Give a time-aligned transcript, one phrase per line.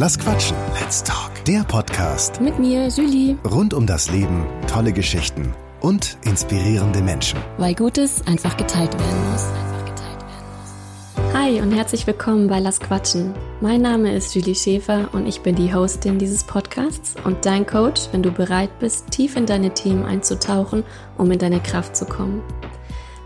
[0.00, 0.56] Lass quatschen.
[0.80, 1.44] Let's talk.
[1.44, 3.36] Der Podcast Mit mir, Julie.
[3.44, 7.40] rund um das Leben, tolle Geschichten und inspirierende Menschen.
[7.56, 9.44] Weil Gutes einfach geteilt werden muss.
[11.34, 13.34] Hi und herzlich willkommen bei Lass Quatschen.
[13.60, 18.02] Mein Name ist Julie Schäfer und ich bin die Hostin dieses Podcasts und dein Coach,
[18.12, 20.84] wenn du bereit bist, tief in deine Themen einzutauchen,
[21.16, 22.40] um in deine Kraft zu kommen.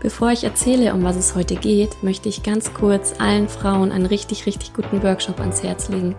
[0.01, 4.07] Bevor ich erzähle, um was es heute geht, möchte ich ganz kurz allen Frauen einen
[4.07, 6.15] richtig, richtig guten Workshop ans Herz legen.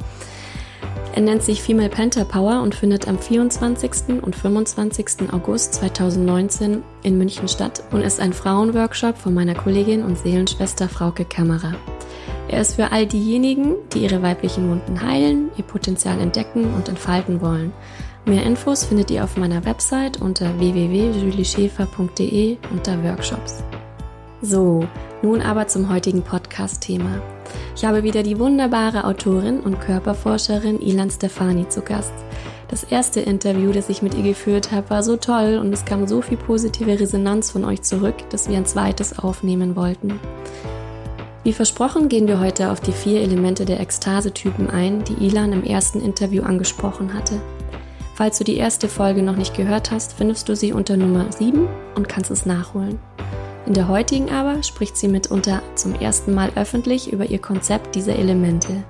[1.15, 4.21] Er nennt sich Female Panther Power und findet am 24.
[4.21, 5.33] und 25.
[5.33, 11.25] August 2019 in München statt und ist ein Frauenworkshop von meiner Kollegin und Seelenschwester Frauke
[11.25, 11.75] Kammerer.
[12.49, 17.41] Er ist für all diejenigen, die ihre weiblichen Wunden heilen, ihr Potenzial entdecken und entfalten
[17.41, 17.73] wollen.
[18.27, 23.62] Mehr Infos findet ihr auf meiner Website unter www.julieschäfer.de unter Workshops.
[24.43, 24.89] So,
[25.23, 27.23] nun aber zum heutigen Podcast-Thema.
[27.77, 32.12] Ich habe wieder die wunderbare Autorin und Körperforscherin Ilan Stefani zu Gast.
[32.69, 36.09] Das erste Interview, das ich mit ihr geführt habe, war so toll und es kam
[36.09, 40.19] so viel positive Resonanz von euch zurück, dass wir ein zweites aufnehmen wollten.
[41.45, 45.62] Wie versprochen gehen wir heute auf die vier Elemente der Ekstase-Typen ein, die Ilan im
[45.62, 47.41] ersten Interview angesprochen hatte.
[48.15, 51.69] Falls du die erste Folge noch nicht gehört hast, findest du sie unter Nummer 7
[51.97, 52.98] und kannst es nachholen.
[53.67, 58.15] In der heutigen aber spricht sie mitunter zum ersten Mal öffentlich über ihr Konzept dieser
[58.15, 58.84] Elemente.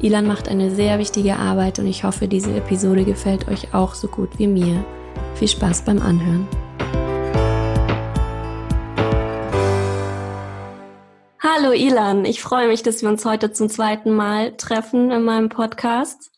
[0.00, 4.08] Ilan macht eine sehr wichtige Arbeit und ich hoffe, diese Episode gefällt euch auch so
[4.08, 4.82] gut wie mir.
[5.34, 6.48] Viel Spaß beim Anhören.
[11.38, 15.50] Hallo Ilan, ich freue mich, dass wir uns heute zum zweiten Mal treffen in meinem
[15.50, 16.32] Podcast.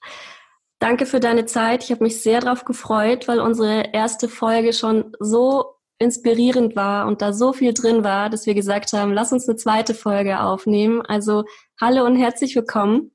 [0.80, 1.84] Danke für deine Zeit.
[1.84, 7.22] Ich habe mich sehr darauf gefreut, weil unsere erste Folge schon so inspirierend war und
[7.22, 11.02] da so viel drin war, dass wir gesagt haben, lass uns eine zweite Folge aufnehmen.
[11.02, 11.44] Also
[11.80, 13.10] hallo und herzlich willkommen.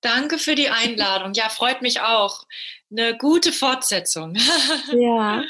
[0.00, 1.32] Danke für die Einladung.
[1.34, 2.44] Ja, freut mich auch.
[2.90, 4.36] Eine gute Fortsetzung.
[4.92, 5.42] ja.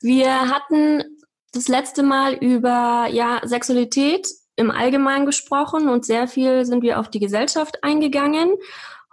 [0.00, 1.04] Wir hatten
[1.52, 4.26] das letzte Mal über ja, Sexualität
[4.56, 8.56] im Allgemeinen gesprochen und sehr viel sind wir auf die Gesellschaft eingegangen.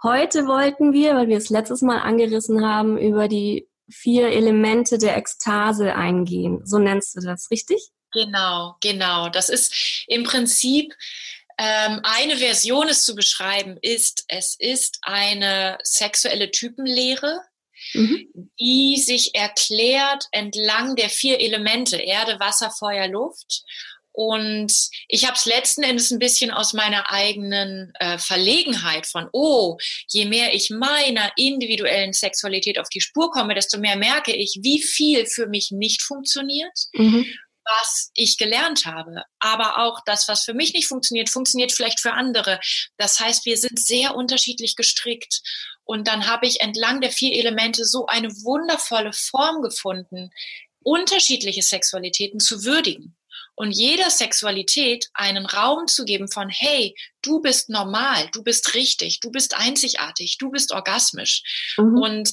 [0.02, 5.16] Heute wollten wir, weil wir es letztes Mal angerissen haben, über die vier Elemente der
[5.16, 6.60] Ekstase eingehen.
[6.64, 7.90] So nennst du das, richtig?
[8.12, 9.28] Genau, genau.
[9.28, 10.94] Das ist im Prinzip
[11.58, 17.40] ähm, eine Version, es zu beschreiben, ist, es ist eine sexuelle Typenlehre,
[17.92, 18.26] mhm.
[18.58, 23.62] die sich erklärt entlang der vier Elemente Erde, Wasser, Feuer, Luft
[24.22, 29.78] und ich habe es letzten Endes ein bisschen aus meiner eigenen äh, Verlegenheit von, oh,
[30.08, 34.82] je mehr ich meiner individuellen Sexualität auf die Spur komme, desto mehr merke ich, wie
[34.82, 37.24] viel für mich nicht funktioniert, mhm.
[37.64, 39.24] was ich gelernt habe.
[39.38, 42.60] Aber auch das, was für mich nicht funktioniert, funktioniert vielleicht für andere.
[42.98, 45.40] Das heißt, wir sind sehr unterschiedlich gestrickt.
[45.84, 50.28] Und dann habe ich entlang der vier Elemente so eine wundervolle Form gefunden,
[50.82, 53.16] unterschiedliche Sexualitäten zu würdigen
[53.60, 59.20] und jeder Sexualität einen Raum zu geben von, hey, du bist normal, du bist richtig,
[59.20, 61.74] du bist einzigartig, du bist orgasmisch.
[61.76, 61.98] Mhm.
[61.98, 62.30] Und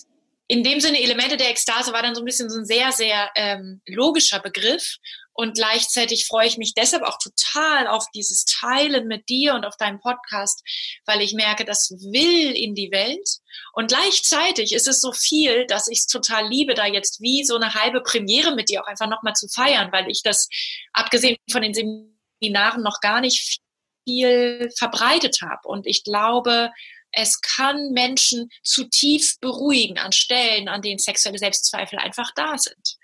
[0.48, 3.30] in dem Sinne, Elemente der Ekstase war dann so ein bisschen so ein sehr, sehr
[3.36, 4.96] ähm, logischer Begriff.
[5.40, 9.78] Und gleichzeitig freue ich mich deshalb auch total auf dieses Teilen mit dir und auf
[9.78, 10.64] deinem Podcast,
[11.06, 13.30] weil ich merke, das will in die Welt.
[13.74, 17.56] Und gleichzeitig ist es so viel, dass ich es total liebe, da jetzt wie so
[17.56, 20.50] eine halbe Premiere mit dir auch einfach nochmal zu feiern, weil ich das,
[20.92, 23.62] abgesehen von den Seminaren, noch gar nicht
[24.08, 25.68] viel verbreitet habe.
[25.68, 26.72] Und ich glaube,
[27.12, 32.97] es kann Menschen zutiefst beruhigen an Stellen, an denen sexuelle Selbstzweifel einfach da sind.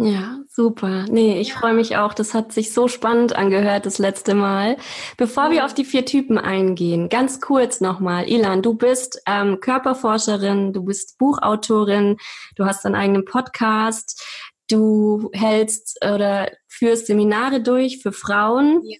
[0.00, 1.06] Ja, super.
[1.08, 1.56] Nee, ich ja.
[1.56, 2.14] freue mich auch.
[2.14, 4.76] Das hat sich so spannend angehört das letzte Mal.
[5.16, 5.50] Bevor ja.
[5.50, 8.28] wir auf die vier Typen eingehen, ganz kurz nochmal.
[8.28, 12.16] Ilan, du bist ähm, Körperforscherin, du bist Buchautorin,
[12.54, 14.24] du hast deinen eigenen Podcast,
[14.70, 18.82] du hältst oder führst Seminare durch für Frauen.
[18.84, 18.98] Ja.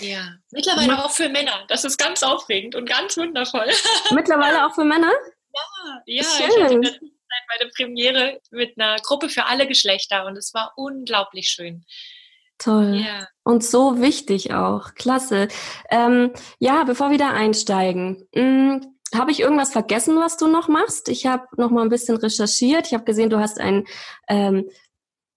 [0.00, 1.64] Ja, mittlerweile auch für Männer.
[1.68, 3.66] Das ist ganz aufregend und ganz wundervoll.
[4.10, 5.12] Mittlerweile auch für Männer?
[6.06, 6.24] Ja, ja.
[6.24, 7.11] Schön.
[7.40, 11.84] Ich meine Premiere mit einer Gruppe für alle Geschlechter und es war unglaublich schön.
[12.58, 13.02] Toll.
[13.04, 13.26] Ja.
[13.42, 14.94] Und so wichtig auch.
[14.94, 15.48] Klasse.
[15.90, 21.08] Ähm, ja, bevor wir da einsteigen, hm, habe ich irgendwas vergessen, was du noch machst?
[21.08, 22.86] Ich habe noch mal ein bisschen recherchiert.
[22.86, 23.84] Ich habe gesehen, du hast ein
[24.28, 24.70] ähm,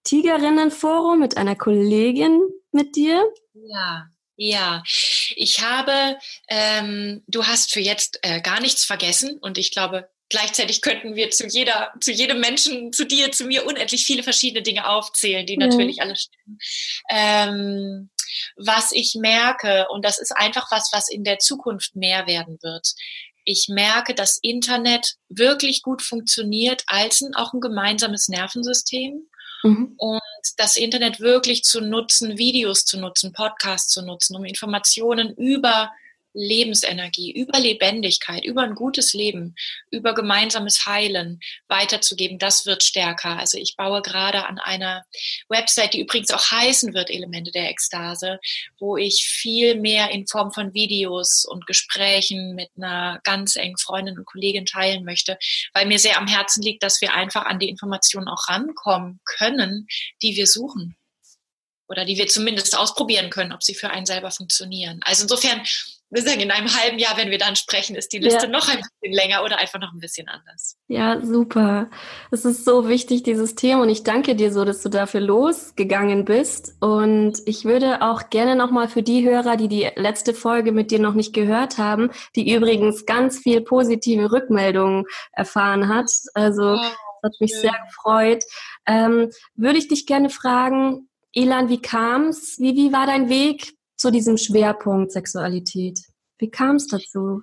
[0.04, 2.40] Tigerinnenforum mit einer Kollegin
[2.70, 3.24] mit dir.
[3.54, 4.06] Ja.
[4.38, 4.82] Ja,
[5.34, 6.18] ich habe,
[6.48, 11.30] ähm, du hast für jetzt äh, gar nichts vergessen und ich glaube, gleichzeitig könnten wir
[11.30, 15.56] zu jeder, zu jedem Menschen, zu dir, zu mir unendlich viele verschiedene Dinge aufzählen, die
[15.56, 16.58] natürlich alle stimmen.
[17.10, 18.10] Ähm,
[18.56, 22.94] was ich merke, und das ist einfach was, was in der Zukunft mehr werden wird,
[23.48, 29.28] Ich merke, dass Internet wirklich gut funktioniert als ein, auch ein gemeinsames Nervensystem.
[29.62, 29.94] Mhm.
[29.96, 30.20] Und
[30.56, 35.92] das Internet wirklich zu nutzen, Videos zu nutzen, Podcasts zu nutzen, um Informationen über
[36.36, 39.54] Lebensenergie, über Lebendigkeit, über ein gutes Leben,
[39.90, 43.38] über gemeinsames Heilen weiterzugeben, das wird stärker.
[43.38, 45.04] Also ich baue gerade an einer
[45.48, 48.38] Website, die übrigens auch heißen wird Elemente der Ekstase,
[48.78, 54.18] wo ich viel mehr in Form von Videos und Gesprächen mit einer ganz engen Freundin
[54.18, 55.38] und Kollegin teilen möchte,
[55.72, 59.86] weil mir sehr am Herzen liegt, dass wir einfach an die Informationen auch rankommen können,
[60.22, 60.96] die wir suchen
[61.88, 65.00] oder die wir zumindest ausprobieren können, ob sie für einen selber funktionieren.
[65.04, 65.62] Also insofern
[66.08, 68.52] wir sagen, in einem halben Jahr, wenn wir dann sprechen, ist die Liste ja.
[68.52, 70.76] noch ein bisschen länger oder einfach noch ein bisschen anders.
[70.86, 71.90] Ja, super.
[72.30, 73.82] Es ist so wichtig, dieses Thema.
[73.82, 76.76] Und ich danke dir so, dass du dafür losgegangen bist.
[76.80, 81.00] Und ich würde auch gerne nochmal für die Hörer, die die letzte Folge mit dir
[81.00, 86.10] noch nicht gehört haben, die übrigens ganz viel positive Rückmeldungen erfahren hat.
[86.34, 86.76] Also, oh,
[87.22, 88.44] das hat mich sehr gefreut.
[88.86, 92.58] Ähm, würde ich dich gerne fragen, Ilan, wie kam's?
[92.58, 96.00] Wie, wie war dein Weg zu diesem Schwerpunkt Sexualität?
[96.38, 97.42] Wie kam es dazu?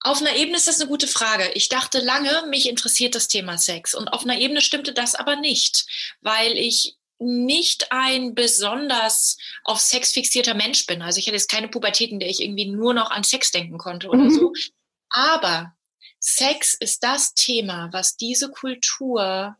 [0.00, 1.50] Auf einer Ebene ist das eine gute Frage.
[1.54, 3.94] Ich dachte lange, mich interessiert das Thema Sex.
[3.94, 5.84] Und auf einer Ebene stimmte das aber nicht,
[6.20, 11.02] weil ich nicht ein besonders auf Sex fixierter Mensch bin.
[11.02, 13.78] Also ich hatte jetzt keine Pubertät, in der ich irgendwie nur noch an Sex denken
[13.78, 14.30] konnte oder mhm.
[14.30, 14.52] so.
[15.10, 15.74] Aber
[16.20, 19.56] Sex ist das Thema, was diese Kultur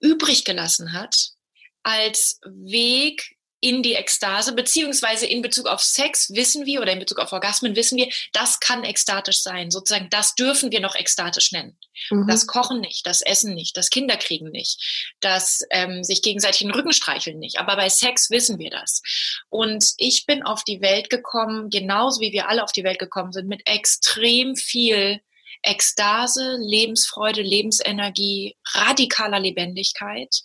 [0.00, 1.34] übrig gelassen hat
[1.82, 7.18] als Weg in die Ekstase, beziehungsweise in Bezug auf Sex wissen wir oder in Bezug
[7.18, 9.70] auf Orgasmen wissen wir, das kann ekstatisch sein.
[9.70, 11.76] Sozusagen, das dürfen wir noch ekstatisch nennen.
[12.10, 12.26] Mhm.
[12.26, 16.94] Das Kochen nicht, das Essen nicht, das Kinderkriegen nicht, das ähm, sich gegenseitig den Rücken
[16.94, 17.58] streicheln nicht.
[17.58, 19.02] Aber bei Sex wissen wir das.
[19.50, 23.32] Und ich bin auf die Welt gekommen, genauso wie wir alle auf die Welt gekommen
[23.32, 25.20] sind, mit extrem viel
[25.62, 30.40] Ekstase, Lebensfreude, Lebensenergie, radikaler Lebendigkeit.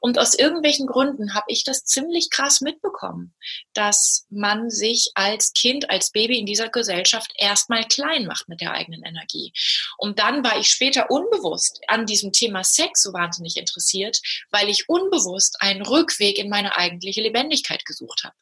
[0.00, 3.34] Und aus irgendwelchen Gründen habe ich das ziemlich krass mitbekommen,
[3.74, 8.72] dass man sich als Kind, als Baby in dieser Gesellschaft erstmal klein macht mit der
[8.72, 9.52] eigenen Energie.
[9.96, 14.20] Und dann war ich später unbewusst an diesem Thema Sex so wahnsinnig interessiert,
[14.50, 18.36] weil ich unbewusst einen Rückweg in meine eigentliche Lebendigkeit gesucht habe.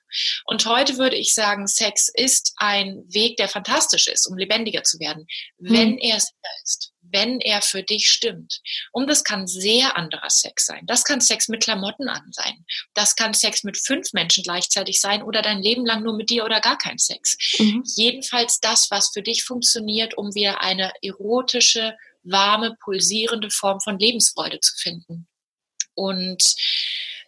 [0.44, 4.99] Und heute würde ich sagen, Sex ist ein Weg, der fantastisch ist, um lebendiger zu
[4.99, 5.26] werden,
[5.58, 5.99] wenn hm.
[5.99, 8.60] er sicher ist, wenn er für dich stimmt.
[8.92, 10.84] Und das kann sehr anderer Sex sein.
[10.86, 12.64] Das kann Sex mit Klamotten an sein.
[12.94, 16.44] Das kann Sex mit fünf Menschen gleichzeitig sein oder dein Leben lang nur mit dir
[16.44, 17.36] oder gar kein Sex.
[17.58, 17.82] Mhm.
[17.96, 24.60] Jedenfalls das, was für dich funktioniert, um wieder eine erotische, warme, pulsierende Form von Lebensfreude
[24.60, 25.28] zu finden.
[25.94, 26.42] Und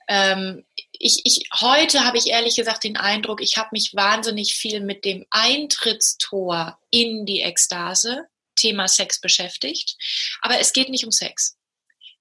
[0.09, 4.81] ähm, ich, ich, heute habe ich ehrlich gesagt den Eindruck, ich habe mich wahnsinnig viel
[4.81, 8.27] mit dem Eintrittstor in die Ekstase,
[8.59, 9.97] Thema Sex beschäftigt.
[10.41, 11.57] Aber es geht nicht um Sex.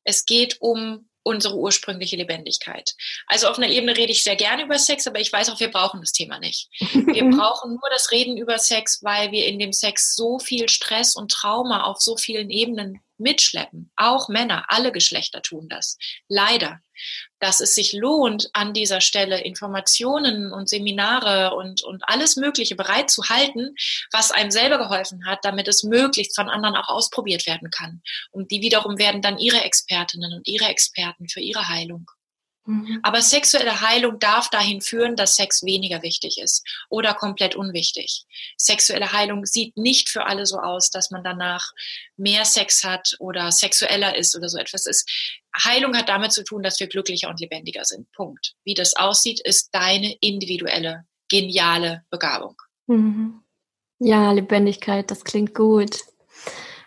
[0.04, 2.95] Es geht um unsere ursprüngliche Lebendigkeit.
[3.28, 5.69] Also auf einer Ebene rede ich sehr gerne über Sex, aber ich weiß auch, wir
[5.69, 6.69] brauchen das Thema nicht.
[6.80, 11.16] Wir brauchen nur das Reden über Sex, weil wir in dem Sex so viel Stress
[11.16, 13.91] und Trauma auf so vielen Ebenen mitschleppen.
[13.95, 15.97] Auch Männer, alle Geschlechter tun das.
[16.27, 16.79] Leider.
[17.39, 23.11] Dass es sich lohnt, an dieser Stelle Informationen und Seminare und, und alles Mögliche bereit
[23.11, 23.75] zu halten,
[24.11, 28.01] was einem selber geholfen hat, damit es möglichst von anderen auch ausprobiert werden kann.
[28.31, 32.09] Und die wiederum werden dann ihre Expertinnen und ihre Experten für ihre Heilung.
[32.67, 33.00] Mhm.
[33.01, 38.25] Aber sexuelle Heilung darf dahin führen, dass Sex weniger wichtig ist oder komplett unwichtig.
[38.57, 41.71] Sexuelle Heilung sieht nicht für alle so aus, dass man danach
[42.17, 45.09] mehr Sex hat oder sexueller ist oder so etwas ist.
[45.57, 48.12] Heilung hat damit zu tun, dass wir glücklicher und lebendiger sind.
[48.12, 48.55] Punkt.
[48.65, 52.55] Wie das aussieht, ist deine individuelle, geniale Begabung.
[52.88, 53.41] Mhm.
[54.00, 56.01] Ja, Lebendigkeit, das klingt gut.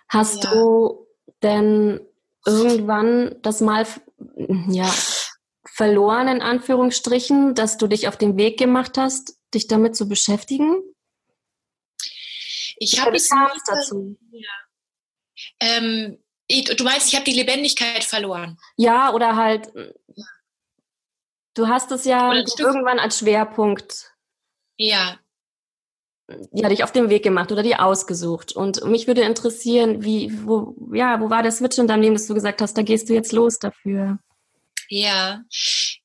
[0.08, 0.50] Hast ja.
[0.52, 1.06] du
[1.42, 2.00] denn
[2.46, 3.86] irgendwann das mal,
[4.68, 4.92] ja,
[5.64, 10.82] verloren, in Anführungsstrichen, dass du dich auf den Weg gemacht hast, dich damit zu beschäftigen?
[12.78, 13.28] Ich habe es
[13.66, 14.16] dazu.
[14.32, 14.48] Ja.
[15.60, 18.58] Ähm, du meinst, ich habe die Lebendigkeit verloren?
[18.76, 19.70] Ja, oder halt,
[21.54, 24.14] du hast es ja irgendwann als Schwerpunkt.
[24.76, 25.18] Ja.
[26.52, 28.52] Ja, dich auf den Weg gemacht oder dir ausgesucht.
[28.52, 32.28] Und mich würde interessieren, wie, wo, ja, wo war der Switch in deinem Leben, dass
[32.28, 34.18] du gesagt hast, da gehst du jetzt los dafür?
[34.92, 35.44] Ja,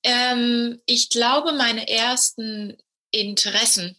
[0.04, 2.77] ähm, ich glaube, meine ersten
[3.10, 3.98] Interessen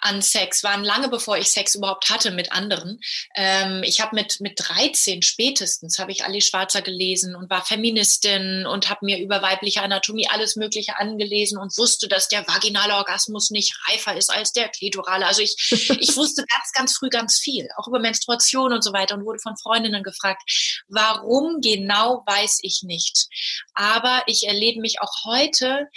[0.00, 3.00] an Sex waren lange bevor ich Sex überhaupt hatte mit anderen.
[3.34, 8.66] Ähm, ich habe mit, mit 13 spätestens, habe ich Ali Schwarzer gelesen und war Feministin
[8.66, 13.50] und habe mir über weibliche Anatomie alles Mögliche angelesen und wusste, dass der vaginale Orgasmus
[13.50, 15.26] nicht reifer ist als der klitorale.
[15.26, 15.54] Also ich,
[16.00, 19.40] ich wusste ganz, ganz früh ganz viel, auch über Menstruation und so weiter und wurde
[19.40, 20.42] von Freundinnen gefragt,
[20.88, 23.26] warum genau weiß ich nicht.
[23.74, 25.88] Aber ich erlebe mich auch heute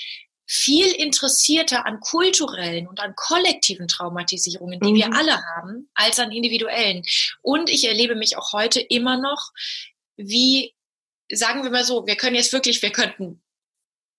[0.45, 4.95] viel interessierter an kulturellen und an kollektiven Traumatisierungen, die mhm.
[4.95, 7.03] wir alle haben, als an individuellen.
[7.41, 9.51] Und ich erlebe mich auch heute immer noch,
[10.17, 10.73] wie,
[11.31, 13.41] sagen wir mal so, wir können jetzt wirklich, wir könnten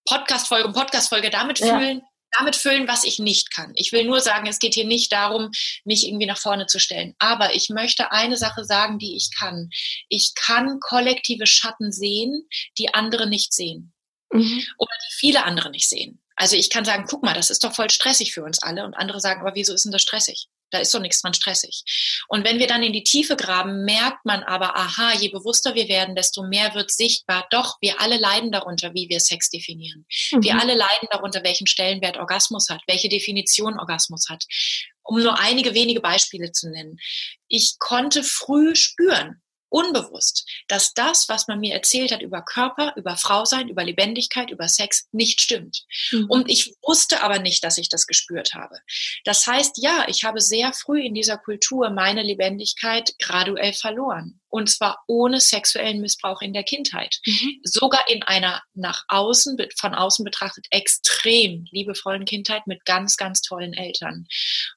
[0.07, 1.79] Podcast-Folge und Podcast-Folge damit ja.
[1.79, 2.03] füllen,
[2.33, 3.73] damit füllen, was ich nicht kann.
[3.77, 5.51] Ich will nur sagen, es geht hier nicht darum,
[5.85, 7.15] mich irgendwie nach vorne zu stellen.
[7.19, 9.71] Aber ich möchte eine Sache sagen, die ich kann.
[10.09, 13.94] Ich kann kollektive Schatten sehen, die andere nicht sehen
[14.35, 14.65] mhm.
[14.79, 16.21] oder die viele andere nicht sehen.
[16.37, 18.85] Also ich kann sagen, guck mal, das ist doch voll stressig für uns alle.
[18.85, 20.49] Und andere sagen, aber wieso ist denn das stressig?
[20.71, 21.85] Da ist doch nichts dran stressig.
[22.27, 25.89] Und wenn wir dann in die Tiefe graben, merkt man aber, aha, je bewusster wir
[25.89, 30.05] werden, desto mehr wird sichtbar, doch, wir alle leiden darunter, wie wir Sex definieren.
[30.33, 30.43] Mhm.
[30.43, 34.45] Wir alle leiden darunter, welchen Stellenwert Orgasmus hat, welche Definition Orgasmus hat.
[35.05, 36.99] Um nur einige wenige Beispiele zu nennen.
[37.47, 43.17] Ich konnte früh spüren, unbewusst, dass das, was man mir erzählt hat über Körper, über
[43.17, 45.85] Frausein, über Lebendigkeit, über Sex, nicht stimmt.
[46.13, 46.27] Mhm.
[46.29, 48.79] Und ich wusste aber nicht, dass ich das gespürt habe.
[49.25, 54.71] Das heißt, ja, ich habe sehr früh in dieser Kultur meine Lebendigkeit graduell verloren und
[54.71, 57.19] zwar ohne sexuellen Missbrauch in der Kindheit.
[57.27, 57.59] Mhm.
[57.65, 63.75] Sogar in einer nach außen, von außen betrachtet, extrem liebevollen Kindheit mit ganz, ganz tollen
[63.75, 64.29] Eltern.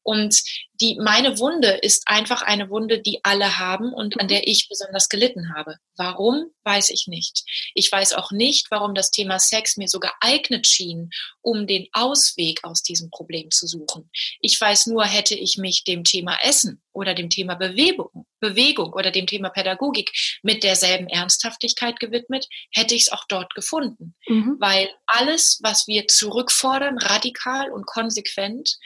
[0.02, 0.42] Und
[0.82, 4.30] die, meine Wunde ist einfach eine Wunde, die alle haben und an mhm.
[4.30, 5.76] der ich besonders gelitten habe.
[5.96, 7.44] Warum, weiß ich nicht.
[7.76, 12.64] Ich weiß auch nicht, warum das Thema Sex mir so geeignet schien, um den Ausweg
[12.64, 14.10] aus diesem Problem zu suchen.
[14.42, 19.12] Ich weiß nur, hätte ich mich dem Thema Essen oder dem Thema Bewegung, Bewegung oder
[19.12, 20.12] dem Thema Pädagogik
[20.42, 24.16] mit derselben Ernsthaftigkeit gewidmet, hätte ich es auch dort gefunden.
[24.28, 24.58] Mhm.
[24.60, 28.78] Weil alles, was wir zurückfordern, radikal und konsequent,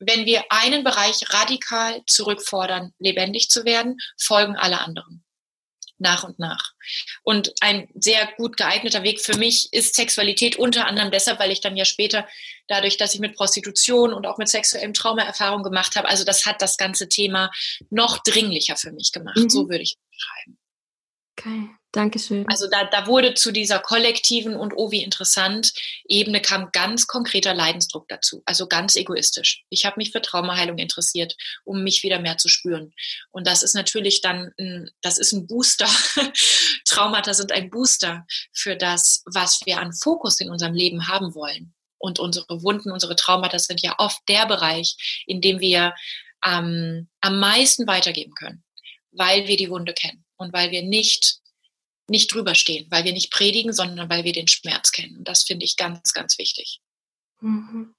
[0.00, 5.24] wenn wir einen Bereich radikal zurückfordern, lebendig zu werden, folgen alle anderen
[5.98, 6.72] nach und nach.
[7.22, 11.60] Und ein sehr gut geeigneter Weg für mich ist Sexualität unter anderem deshalb, weil ich
[11.60, 12.26] dann ja später
[12.68, 16.46] dadurch, dass ich mit Prostitution und auch mit sexuellem Trauma Erfahrung gemacht habe, also das
[16.46, 17.50] hat das ganze Thema
[17.90, 19.36] noch dringlicher für mich gemacht.
[19.36, 19.50] Mhm.
[19.50, 20.58] So würde ich es beschreiben.
[21.38, 21.77] Okay.
[21.92, 22.46] Dankeschön.
[22.48, 25.72] Also da, da wurde zu dieser kollektiven und oh wie interessant
[26.06, 29.64] Ebene kam ganz konkreter Leidensdruck dazu, also ganz egoistisch.
[29.70, 32.92] Ich habe mich für Traumaheilung interessiert, um mich wieder mehr zu spüren.
[33.30, 35.88] Und das ist natürlich dann, ein, das ist ein Booster.
[36.84, 41.72] Traumata sind ein Booster für das, was wir an Fokus in unserem Leben haben wollen.
[41.96, 45.94] Und unsere Wunden, unsere Traumata sind ja oft der Bereich, in dem wir
[46.44, 48.62] ähm, am meisten weitergeben können,
[49.10, 51.40] weil wir die Wunde kennen und weil wir nicht
[52.08, 55.18] nicht drüber stehen, weil wir nicht predigen, sondern weil wir den Schmerz kennen.
[55.18, 56.80] Und das finde ich ganz, ganz wichtig.
[57.40, 57.94] Mhm.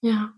[0.00, 0.32] Ja.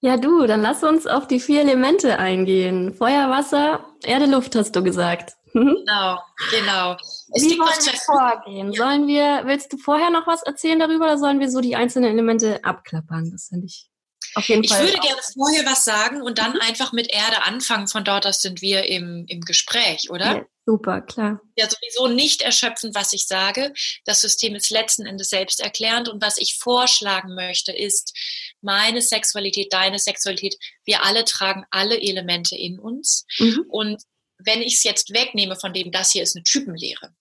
[0.00, 2.94] Ja, du, dann lass uns auf die vier Elemente eingehen.
[2.94, 5.34] Feuer, Wasser, Erde, Luft, hast du gesagt.
[5.52, 6.20] Genau,
[6.50, 6.96] genau.
[7.32, 8.72] Es Wie wollen wir vorgehen?
[8.72, 12.10] Sollen wir, willst du vorher noch was erzählen darüber oder sollen wir so die einzelnen
[12.10, 13.30] Elemente abklappern?
[13.30, 13.90] Das finde ich
[14.34, 14.84] auf jeden ich Fall.
[14.84, 16.60] Ich würde gerne vorher was sagen und dann mhm.
[16.60, 17.88] einfach mit Erde anfangen.
[17.88, 20.46] Von dort aus sind wir im, im Gespräch, oder?
[20.68, 21.40] Super, klar.
[21.56, 23.72] Ja, sowieso nicht erschöpfen, was ich sage.
[24.04, 26.10] Das System ist letzten Endes selbsterklärend.
[26.10, 28.14] Und was ich vorschlagen möchte, ist
[28.60, 30.58] meine Sexualität, deine Sexualität.
[30.84, 33.24] Wir alle tragen alle Elemente in uns.
[33.38, 33.64] Mhm.
[33.70, 34.02] Und
[34.36, 37.14] wenn ich es jetzt wegnehme von dem, das hier ist eine Typenlehre,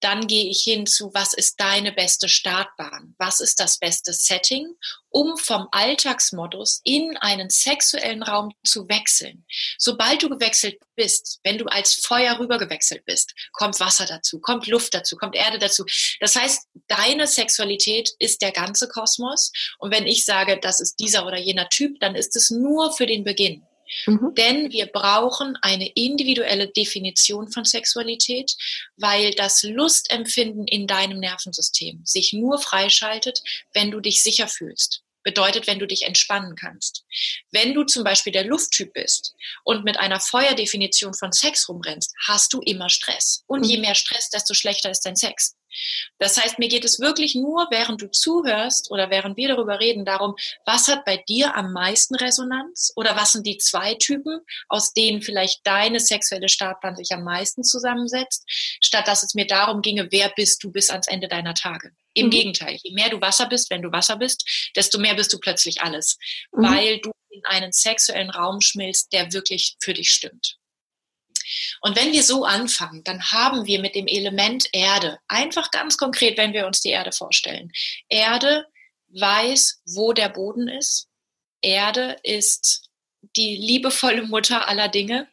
[0.00, 3.14] dann gehe ich hin zu, was ist deine beste Startbahn?
[3.18, 4.66] Was ist das beste Setting,
[5.08, 9.46] um vom Alltagsmodus in einen sexuellen Raum zu wechseln?
[9.78, 14.66] Sobald du gewechselt bist, wenn du als Feuer rüber gewechselt bist, kommt Wasser dazu, kommt
[14.66, 15.84] Luft dazu, kommt Erde dazu.
[16.20, 19.52] Das heißt, deine Sexualität ist der ganze Kosmos.
[19.78, 23.06] Und wenn ich sage, das ist dieser oder jener Typ, dann ist es nur für
[23.06, 23.66] den Beginn.
[24.06, 24.34] Mhm.
[24.36, 28.54] Denn wir brauchen eine individuelle Definition von Sexualität,
[28.96, 35.02] weil das Lustempfinden in deinem Nervensystem sich nur freischaltet, wenn du dich sicher fühlst.
[35.22, 37.06] Bedeutet, wenn du dich entspannen kannst.
[37.50, 39.34] Wenn du zum Beispiel der Lufttyp bist
[39.64, 43.42] und mit einer Feuerdefinition von Sex rumrennst, hast du immer Stress.
[43.46, 43.82] Und je mhm.
[43.82, 45.56] mehr Stress, desto schlechter ist dein Sex.
[46.18, 50.04] Das heißt, mir geht es wirklich nur, während du zuhörst oder während wir darüber reden,
[50.04, 54.92] darum, was hat bei dir am meisten Resonanz oder was sind die zwei Typen, aus
[54.92, 58.44] denen vielleicht deine sexuelle Startbahn sich am meisten zusammensetzt,
[58.80, 61.90] statt dass es mir darum ginge, wer bist du bis ans Ende deiner Tage.
[62.14, 62.30] Im mhm.
[62.30, 65.82] Gegenteil, je mehr du Wasser bist, wenn du Wasser bist, desto mehr bist du plötzlich
[65.82, 66.16] alles,
[66.52, 66.64] mhm.
[66.64, 70.56] weil du in einen sexuellen Raum schmilzt, der wirklich für dich stimmt.
[71.84, 76.38] Und wenn wir so anfangen, dann haben wir mit dem Element Erde, einfach ganz konkret,
[76.38, 77.70] wenn wir uns die Erde vorstellen.
[78.08, 78.64] Erde
[79.08, 81.08] weiß, wo der Boden ist.
[81.60, 82.88] Erde ist
[83.36, 85.28] die liebevolle Mutter aller Dinge.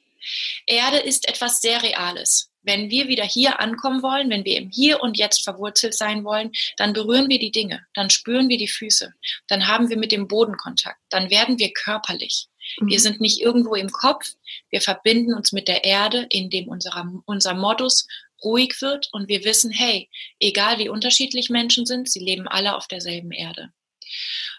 [0.66, 2.50] Erde ist etwas sehr Reales.
[2.64, 6.52] Wenn wir wieder hier ankommen wollen, wenn wir im Hier und Jetzt verwurzelt sein wollen,
[6.76, 9.14] dann berühren wir die Dinge, dann spüren wir die Füße,
[9.48, 12.50] dann haben wir mit dem Boden Kontakt, dann werden wir körperlich.
[12.80, 12.90] Mhm.
[12.90, 14.26] Wir sind nicht irgendwo im Kopf,
[14.70, 18.08] wir verbinden uns mit der Erde, indem unser, unser Modus
[18.44, 22.88] ruhig wird und wir wissen, hey, egal wie unterschiedlich Menschen sind, sie leben alle auf
[22.88, 23.72] derselben Erde.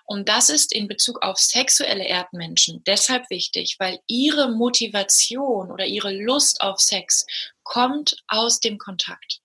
[0.05, 6.13] Und das ist in Bezug auf sexuelle Erdmenschen deshalb wichtig, weil ihre Motivation oder ihre
[6.13, 7.27] Lust auf Sex
[7.63, 9.41] kommt aus dem Kontakt,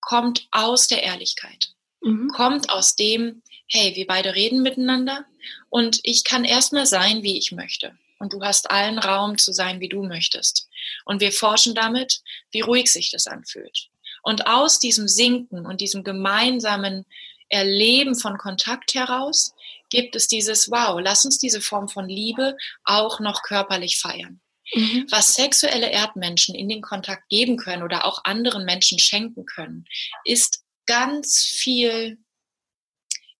[0.00, 2.28] kommt aus der Ehrlichkeit, mhm.
[2.28, 5.24] kommt aus dem, hey, wir beide reden miteinander
[5.70, 7.96] und ich kann erstmal sein, wie ich möchte.
[8.18, 10.68] Und du hast allen Raum zu sein, wie du möchtest.
[11.04, 12.20] Und wir forschen damit,
[12.52, 13.88] wie ruhig sich das anfühlt.
[14.22, 17.04] Und aus diesem Sinken und diesem gemeinsamen
[17.48, 19.54] Erleben von Kontakt heraus
[19.90, 24.40] gibt es dieses, wow, lass uns diese Form von Liebe auch noch körperlich feiern.
[24.72, 25.06] Mhm.
[25.10, 29.84] Was sexuelle Erdmenschen in den Kontakt geben können oder auch anderen Menschen schenken können,
[30.24, 32.18] ist ganz viel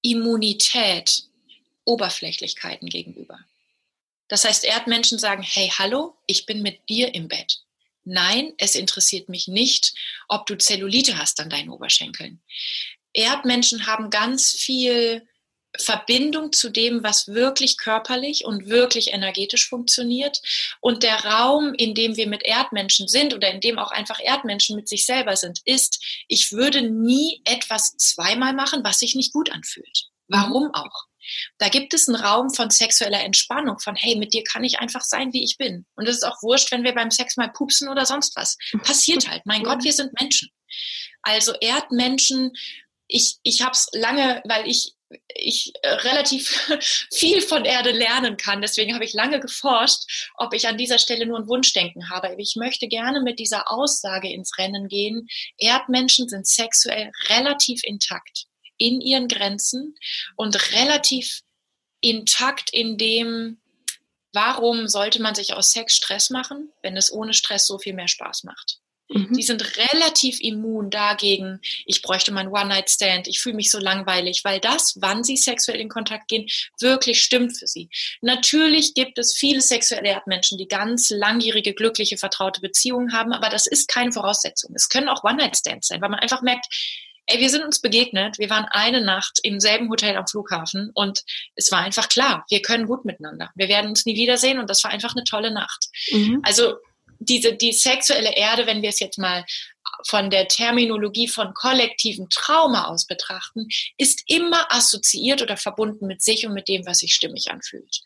[0.04, 1.24] Immunität
[1.84, 3.40] Oberflächlichkeiten gegenüber.
[4.28, 7.60] Das heißt, Erdmenschen sagen, hey, hallo, ich bin mit dir im Bett.
[8.04, 9.94] Nein, es interessiert mich nicht,
[10.28, 12.42] ob du Zellulite hast an deinen Oberschenkeln.
[13.14, 15.26] Erdmenschen haben ganz viel
[15.78, 20.40] Verbindung zu dem, was wirklich körperlich und wirklich energetisch funktioniert.
[20.80, 24.76] Und der Raum, in dem wir mit Erdmenschen sind oder in dem auch einfach Erdmenschen
[24.76, 29.50] mit sich selber sind, ist, ich würde nie etwas zweimal machen, was sich nicht gut
[29.50, 30.08] anfühlt.
[30.28, 30.74] Warum mhm.
[30.74, 31.04] auch?
[31.58, 35.02] Da gibt es einen Raum von sexueller Entspannung, von hey, mit dir kann ich einfach
[35.02, 35.86] sein, wie ich bin.
[35.96, 38.56] Und es ist auch wurscht, wenn wir beim Sex mal pupsen oder sonst was.
[38.82, 39.46] Passiert halt.
[39.46, 40.50] Mein Gott, wir sind Menschen.
[41.22, 42.52] Also Erdmenschen,
[43.06, 44.94] ich, ich habe es lange, weil ich
[45.28, 46.48] ich äh, relativ
[47.12, 48.62] viel von Erde lernen kann.
[48.62, 52.34] Deswegen habe ich lange geforscht, ob ich an dieser Stelle nur ein Wunschdenken habe.
[52.38, 55.28] Ich möchte gerne mit dieser Aussage ins Rennen gehen.
[55.58, 59.94] Erdmenschen sind sexuell relativ intakt in ihren Grenzen
[60.36, 61.42] und relativ
[62.00, 63.60] intakt in dem,
[64.32, 68.08] warum sollte man sich aus Sex Stress machen, wenn es ohne Stress so viel mehr
[68.08, 68.80] Spaß macht.
[69.08, 69.32] Mhm.
[69.34, 74.60] Die sind relativ immun dagegen, ich bräuchte meinen One-Night-Stand, ich fühle mich so langweilig, weil
[74.60, 76.46] das, wann sie sexuell in Kontakt gehen,
[76.80, 77.90] wirklich stimmt für sie.
[78.22, 83.66] Natürlich gibt es viele sexuelle Erdmenschen, die ganz langjährige, glückliche, vertraute Beziehungen haben, aber das
[83.66, 84.72] ist keine Voraussetzung.
[84.74, 86.66] Es können auch One-Night-Stands sein, weil man einfach merkt,
[87.26, 91.22] ey, wir sind uns begegnet, wir waren eine Nacht im selben Hotel am Flughafen und
[91.54, 93.50] es war einfach klar, wir können gut miteinander.
[93.54, 95.88] Wir werden uns nie wiedersehen und das war einfach eine tolle Nacht.
[96.10, 96.40] Mhm.
[96.42, 96.74] Also
[97.24, 99.44] diese, die sexuelle Erde, wenn wir es jetzt mal
[100.06, 106.46] von der Terminologie von kollektivem Trauma aus betrachten, ist immer assoziiert oder verbunden mit sich
[106.46, 108.00] und mit dem, was sich stimmig anfühlt.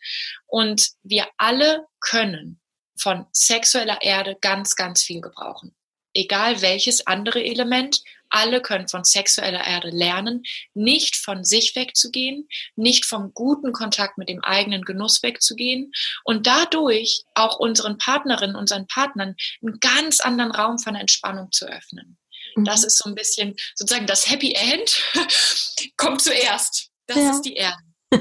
[0.45, 2.59] Und wir alle können
[2.97, 5.75] von sexueller Erde ganz, ganz viel gebrauchen.
[6.19, 13.05] Egal welches andere Element, alle können von sexueller Erde lernen, nicht von sich wegzugehen, nicht
[13.05, 15.93] vom guten Kontakt mit dem eigenen Genuss wegzugehen
[16.25, 22.17] und dadurch auch unseren Partnerinnen, unseren Partnern einen ganz anderen Raum von Entspannung zu öffnen.
[22.57, 22.65] Mhm.
[22.65, 25.01] Das ist so ein bisschen sozusagen das Happy End
[25.95, 26.89] kommt zuerst.
[27.07, 27.31] Das ja.
[27.31, 27.77] ist die Erde.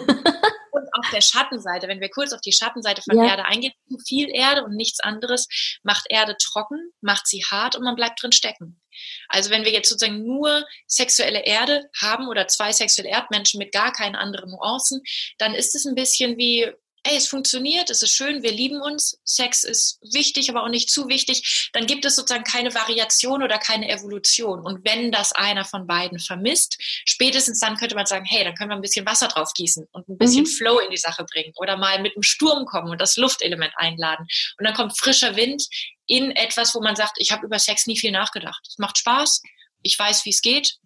[1.09, 3.31] auf der Schattenseite, wenn wir kurz auf die Schattenseite von ja.
[3.31, 3.73] Erde eingehen,
[4.07, 5.49] viel Erde und nichts anderes
[5.83, 8.81] macht Erde trocken, macht sie hart und man bleibt drin stecken.
[9.29, 13.93] Also wenn wir jetzt sozusagen nur sexuelle Erde haben oder zwei sexuelle Erdmenschen mit gar
[13.93, 15.03] keinen anderen Nuancen,
[15.39, 16.71] dann ist es ein bisschen wie
[17.09, 20.91] ey, es funktioniert, es ist schön, wir lieben uns, Sex ist wichtig, aber auch nicht
[20.91, 24.61] zu wichtig, dann gibt es sozusagen keine Variation oder keine Evolution.
[24.61, 28.71] Und wenn das einer von beiden vermisst, spätestens dann könnte man sagen, hey, dann können
[28.71, 30.49] wir ein bisschen Wasser drauf gießen und ein bisschen mhm.
[30.49, 34.27] Flow in die Sache bringen oder mal mit einem Sturm kommen und das Luftelement einladen.
[34.59, 35.67] Und dann kommt frischer Wind
[36.07, 38.61] in etwas, wo man sagt, ich habe über Sex nie viel nachgedacht.
[38.69, 39.43] Es macht Spaß,
[39.83, 40.77] ich weiß, wie es geht.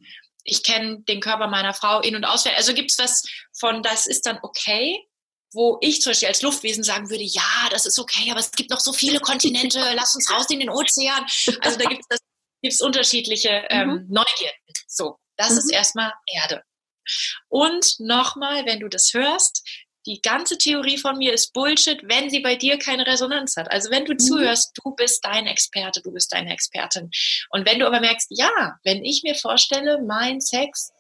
[0.45, 2.59] Ich kenne den Körper meiner Frau in- und auswendig.
[2.59, 4.99] Also gibt es was von, das ist dann okay,
[5.53, 8.71] wo ich zum Beispiel als Luftwesen sagen würde, ja, das ist okay, aber es gibt
[8.71, 11.25] noch so viele Kontinente, lass uns raus in den Ozean.
[11.61, 12.05] Also da gibt
[12.63, 14.07] es unterschiedliche ähm, mhm.
[14.09, 14.59] Neugierden.
[14.87, 15.59] So, das mhm.
[15.59, 16.63] ist erstmal Erde.
[17.49, 19.67] Und nochmal, wenn du das hörst,
[20.07, 23.71] die ganze Theorie von mir ist Bullshit, wenn sie bei dir keine Resonanz hat.
[23.71, 24.19] Also wenn du mhm.
[24.19, 27.11] zuhörst, du bist dein Experte, du bist deine Expertin.
[27.51, 30.93] Und wenn du aber merkst, ja, wenn ich mir vorstelle, mein Sex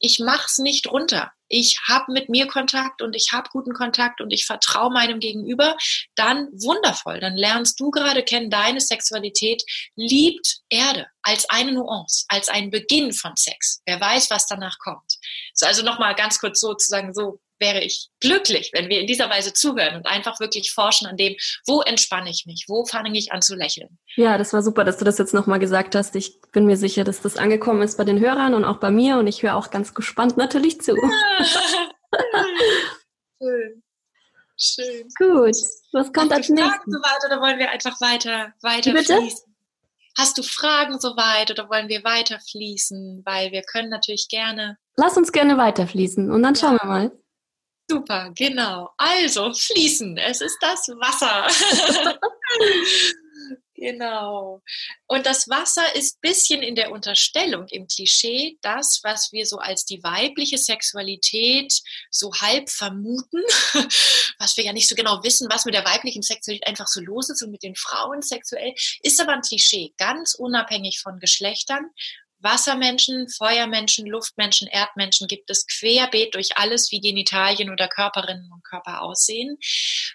[0.00, 1.30] ich mach's nicht runter.
[1.50, 5.76] Ich habe mit mir Kontakt und ich habe guten Kontakt und ich vertraue meinem Gegenüber,
[6.14, 7.20] dann wundervoll.
[7.20, 9.62] Dann lernst du gerade kennen, deine Sexualität
[9.96, 13.82] liebt Erde als eine Nuance, als ein Beginn von Sex.
[13.84, 15.18] Wer weiß, was danach kommt.
[15.60, 19.96] Also nochmal ganz kurz sozusagen so wäre ich glücklich, wenn wir in dieser Weise zuhören
[19.96, 23.54] und einfach wirklich forschen an dem, wo entspanne ich mich, wo fange ich an zu
[23.54, 23.98] lächeln.
[24.16, 26.16] Ja, das war super, dass du das jetzt nochmal gesagt hast.
[26.16, 29.18] Ich bin mir sicher, dass das angekommen ist bei den Hörern und auch bei mir
[29.18, 30.96] und ich höre auch ganz gespannt natürlich zu.
[33.38, 33.82] Schön.
[34.56, 35.08] Schön.
[35.18, 35.56] Gut.
[35.92, 36.84] Was kommt als nächstes?
[36.84, 39.16] Soweit oder wollen wir einfach weiter, weiter Bitte?
[39.16, 39.50] fließen?
[40.18, 43.22] Hast du Fragen soweit oder wollen wir weiter fließen?
[43.24, 44.76] Weil wir können natürlich gerne.
[44.96, 46.84] Lass uns gerne weiter fließen und dann schauen ja.
[46.84, 47.19] wir mal.
[47.90, 48.90] Super, genau.
[48.96, 51.48] Also fließen, es ist das Wasser.
[53.74, 54.62] genau.
[55.08, 59.84] Und das Wasser ist bisschen in der Unterstellung im Klischee das, was wir so als
[59.84, 61.74] die weibliche Sexualität
[62.12, 63.42] so halb vermuten,
[64.38, 67.28] was wir ja nicht so genau wissen, was mit der weiblichen Sexualität einfach so los
[67.28, 68.72] ist und mit den Frauen sexuell,
[69.02, 71.90] ist aber ein Klischee, ganz unabhängig von Geschlechtern
[72.40, 79.02] Wassermenschen, Feuermenschen, Luftmenschen, Erdmenschen gibt es querbeet durch alles, wie Genitalien oder Körperinnen und Körper
[79.02, 79.58] aussehen.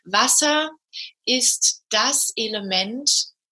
[0.03, 0.71] Wasser
[1.25, 3.09] ist das Element,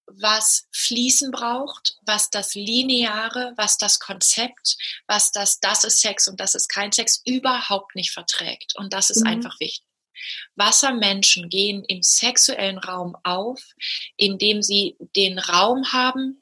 [0.07, 6.39] was Fließen braucht, was das Lineare, was das Konzept, was das, das ist Sex und
[6.39, 8.73] das ist kein Sex überhaupt nicht verträgt.
[8.75, 9.27] Und das ist mhm.
[9.27, 9.86] einfach wichtig.
[10.55, 13.62] Wassermenschen gehen im sexuellen Raum auf,
[14.15, 16.41] indem sie den Raum haben,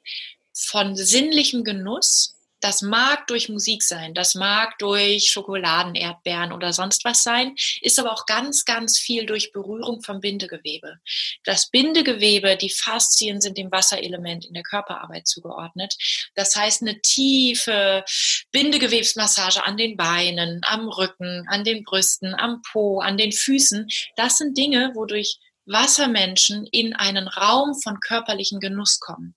[0.68, 7.04] von sinnlichem Genuss, das mag durch Musik sein, das mag durch Schokoladen, Erdbeeren oder sonst
[7.04, 10.98] was sein, ist aber auch ganz, ganz viel durch Berührung vom Bindegewebe.
[11.44, 15.96] Das Bindegewebe, die Faszien sind dem Wasserelement in der Körperarbeit zugeordnet.
[16.36, 18.04] Das heißt, eine tiefe
[18.52, 24.38] Bindegewebsmassage an den Beinen, am Rücken, an den Brüsten, am Po, an den Füßen, das
[24.38, 29.34] sind Dinge, wodurch Wassermenschen in einen Raum von körperlichen Genuss kommen.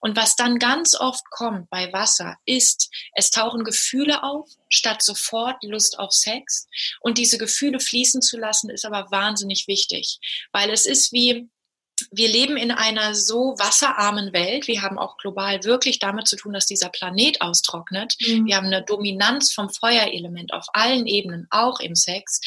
[0.00, 5.62] Und was dann ganz oft kommt bei Wasser, ist, es tauchen Gefühle auf, statt sofort
[5.62, 6.68] Lust auf Sex.
[7.00, 10.18] Und diese Gefühle fließen zu lassen, ist aber wahnsinnig wichtig,
[10.52, 11.48] weil es ist wie,
[12.10, 14.66] wir leben in einer so wasserarmen Welt.
[14.66, 18.16] Wir haben auch global wirklich damit zu tun, dass dieser Planet austrocknet.
[18.20, 18.46] Mhm.
[18.46, 22.40] Wir haben eine Dominanz vom Feuerelement auf allen Ebenen, auch im Sex,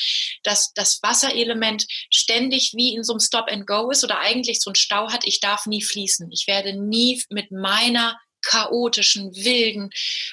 [0.43, 4.71] dass das Wasserelement ständig wie in so einem Stop and Go ist oder eigentlich so
[4.71, 5.25] ein Stau hat.
[5.25, 6.29] Ich darf nie fließen.
[6.31, 9.89] Ich werde nie mit meiner chaotischen, wilden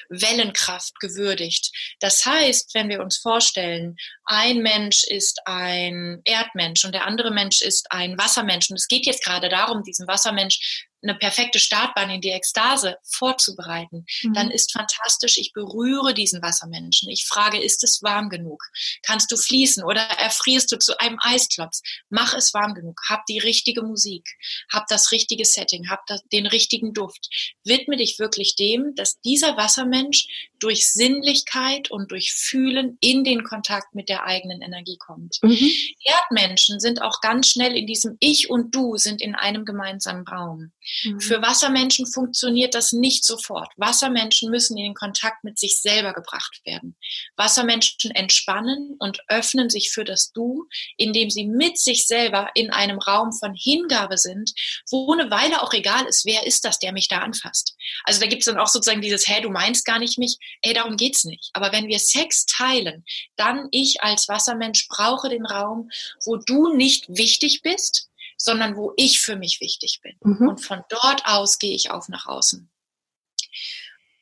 [0.09, 1.71] Wellenkraft gewürdigt.
[1.99, 7.61] Das heißt, wenn wir uns vorstellen, ein Mensch ist ein Erdmensch und der andere Mensch
[7.61, 12.21] ist ein Wassermensch und es geht jetzt gerade darum, diesen Wassermensch eine perfekte Startbahn in
[12.21, 14.33] die Ekstase vorzubereiten, mhm.
[14.33, 17.09] dann ist fantastisch, ich berühre diesen Wassermenschen.
[17.09, 18.63] Ich frage, ist es warm genug?
[19.03, 21.81] Kannst du fließen oder erfrierst du zu einem Eisklops?
[22.09, 22.99] Mach es warm genug.
[23.07, 24.27] Hab die richtige Musik.
[24.71, 25.89] Hab das richtige Setting.
[25.89, 27.29] Hab das, den richtigen Duft.
[27.63, 30.25] Widme dich wirklich dem, dass dieser Wassermensch
[30.65, 35.37] durch Sinnlichkeit und durch Fühlen in den Kontakt mit der eigenen Energie kommt.
[35.43, 35.71] Mhm.
[36.03, 40.71] Erdmenschen sind auch ganz schnell in diesem Ich und Du sind in einem gemeinsamen Raum.
[41.03, 41.19] Mhm.
[41.19, 43.71] Für Wassermenschen funktioniert das nicht sofort.
[43.77, 46.97] Wassermenschen müssen in den Kontakt mit sich selber gebracht werden.
[47.35, 52.97] Wassermenschen entspannen und öffnen sich für das Du, indem sie mit sich selber in einem
[52.97, 54.51] Raum von Hingabe sind,
[54.89, 57.75] wo eine Weile auch egal ist, wer ist das, der mich da anfasst.
[58.03, 60.73] Also da gibt es dann auch sozusagen dieses, hey, du meinst gar nicht mich, ey,
[60.73, 61.49] darum geht's nicht.
[61.53, 63.03] Aber wenn wir Sex teilen,
[63.35, 65.89] dann ich als Wassermensch brauche den Raum,
[66.25, 70.15] wo du nicht wichtig bist, sondern wo ich für mich wichtig bin.
[70.21, 70.49] Mhm.
[70.49, 72.69] Und von dort aus gehe ich auf nach außen.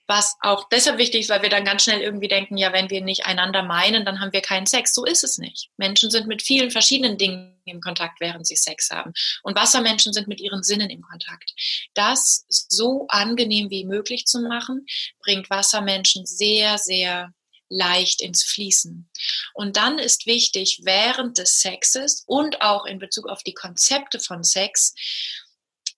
[0.08, 3.02] Was auch deshalb wichtig ist, weil wir dann ganz schnell irgendwie denken, ja, wenn wir
[3.02, 4.94] nicht einander meinen, dann haben wir keinen Sex.
[4.94, 5.70] So ist es nicht.
[5.78, 9.14] Menschen sind mit vielen verschiedenen Dingen im Kontakt, während sie Sex haben.
[9.44, 11.54] Und Wassermenschen sind mit ihren Sinnen im Kontakt.
[11.94, 14.86] Das so angenehm wie möglich zu machen,
[15.20, 17.34] bringt Wassermenschen sehr, sehr
[17.70, 19.10] leicht ins Fließen.
[19.54, 24.44] Und dann ist wichtig, während des Sexes und auch in Bezug auf die Konzepte von
[24.44, 24.94] Sex,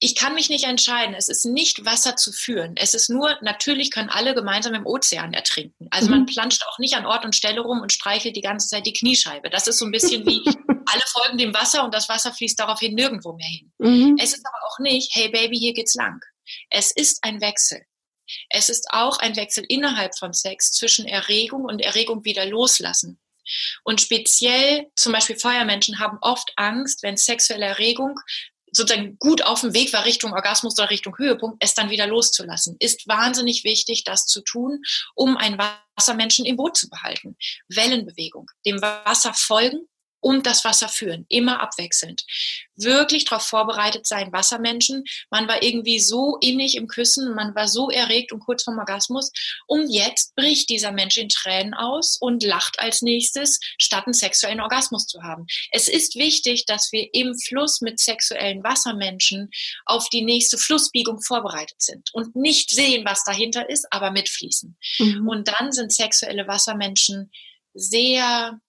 [0.06, 1.16] ich kann mich nicht entscheiden.
[1.16, 2.76] Es ist nicht Wasser zu führen.
[2.78, 5.88] Es ist nur, natürlich können alle gemeinsam im Ozean ertrinken.
[5.90, 6.18] Also mhm.
[6.18, 8.94] man planscht auch nicht an Ort und Stelle rum und streichelt die ganze Zeit die
[8.94, 9.50] Kniescheibe.
[9.50, 10.44] Das ist so ein bisschen wie
[10.86, 13.72] alle folgen dem Wasser und das Wasser fließt daraufhin nirgendwo mehr hin.
[13.80, 14.18] Mhm.
[14.22, 16.22] Es ist aber auch nicht, hey Baby, hier geht's lang.
[16.70, 17.82] Es ist ein Wechsel.
[18.50, 23.20] Es ist auch ein Wechsel innerhalb von Sex zwischen Erregung und Erregung wieder loslassen.
[23.84, 28.20] Und speziell zum Beispiel Feuermenschen haben oft Angst, wenn sexuelle Erregung
[28.76, 32.76] sozusagen gut auf dem Weg war Richtung Orgasmus oder Richtung Höhepunkt, es dann wieder loszulassen.
[32.80, 34.82] Ist wahnsinnig wichtig, das zu tun,
[35.14, 35.58] um einen
[35.98, 37.38] Wassermenschen im Boot zu behalten.
[37.70, 39.88] Wellenbewegung, dem Wasser folgen
[40.20, 42.24] und das Wasser führen, immer abwechselnd.
[42.76, 45.04] Wirklich darauf vorbereitet sein, Wassermenschen.
[45.30, 49.32] Man war irgendwie so innig im Küssen, man war so erregt und kurz vorm Orgasmus.
[49.68, 54.62] Und jetzt bricht dieser Mensch in Tränen aus und lacht als nächstes, statt einen sexuellen
[54.62, 55.46] Orgasmus zu haben.
[55.72, 59.50] Es ist wichtig, dass wir im Fluss mit sexuellen Wassermenschen
[59.86, 64.78] auf die nächste Flussbiegung vorbereitet sind und nicht sehen, was dahinter ist, aber mitfließen.
[65.00, 65.28] Mhm.
[65.28, 67.32] Und dann sind sexuelle Wassermenschen
[67.74, 68.60] sehr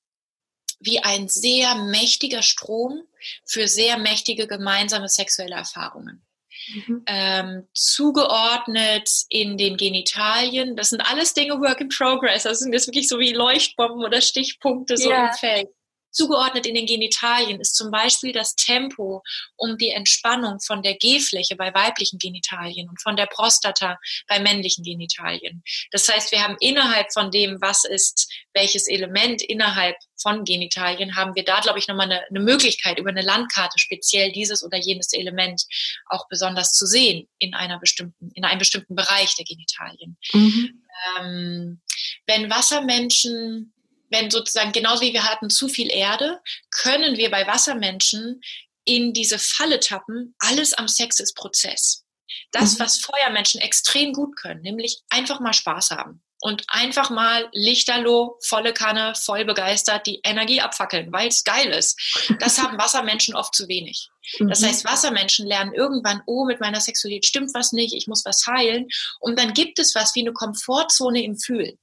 [0.78, 3.02] wie ein sehr mächtiger Strom
[3.44, 6.22] für sehr mächtige gemeinsame sexuelle Erfahrungen.
[6.68, 7.02] Mhm.
[7.06, 10.74] Ähm, zugeordnet in den Genitalien.
[10.76, 12.42] Das sind alles Dinge Work in Progress.
[12.42, 15.28] Das sind jetzt wirklich so wie Leuchtbomben oder Stichpunkte so yeah.
[15.28, 15.68] im Feld.
[16.16, 19.22] Zugeordnet in den Genitalien ist zum Beispiel das Tempo
[19.56, 24.82] um die Entspannung von der G-Fläche bei weiblichen Genitalien und von der Prostata bei männlichen
[24.82, 25.62] Genitalien.
[25.92, 31.34] Das heißt, wir haben innerhalb von dem, was ist welches Element innerhalb von Genitalien, haben
[31.34, 35.12] wir da, glaube ich, nochmal eine, eine Möglichkeit, über eine Landkarte speziell dieses oder jenes
[35.12, 35.64] Element
[36.06, 40.16] auch besonders zu sehen in einer bestimmten, in einem bestimmten Bereich der Genitalien.
[40.32, 40.82] Mhm.
[41.18, 41.80] Ähm,
[42.26, 43.74] wenn Wassermenschen
[44.10, 46.40] wenn sozusagen, genauso wie wir hatten, zu viel Erde,
[46.70, 48.40] können wir bei Wassermenschen
[48.84, 52.04] in diese Falle tappen, alles am Sex ist Prozess.
[52.52, 52.84] Das, mhm.
[52.84, 58.72] was Feuermenschen extrem gut können, nämlich einfach mal Spaß haben und einfach mal lichterloh, volle
[58.72, 61.98] Kanne, voll begeistert die Energie abfackeln, weil es geil ist.
[62.40, 64.08] Das haben Wassermenschen oft zu wenig.
[64.38, 64.66] Das mhm.
[64.66, 68.88] heißt, Wassermenschen lernen irgendwann, oh, mit meiner Sexualität stimmt was nicht, ich muss was heilen.
[69.20, 71.78] Und dann gibt es was wie eine Komfortzone im Fühlen.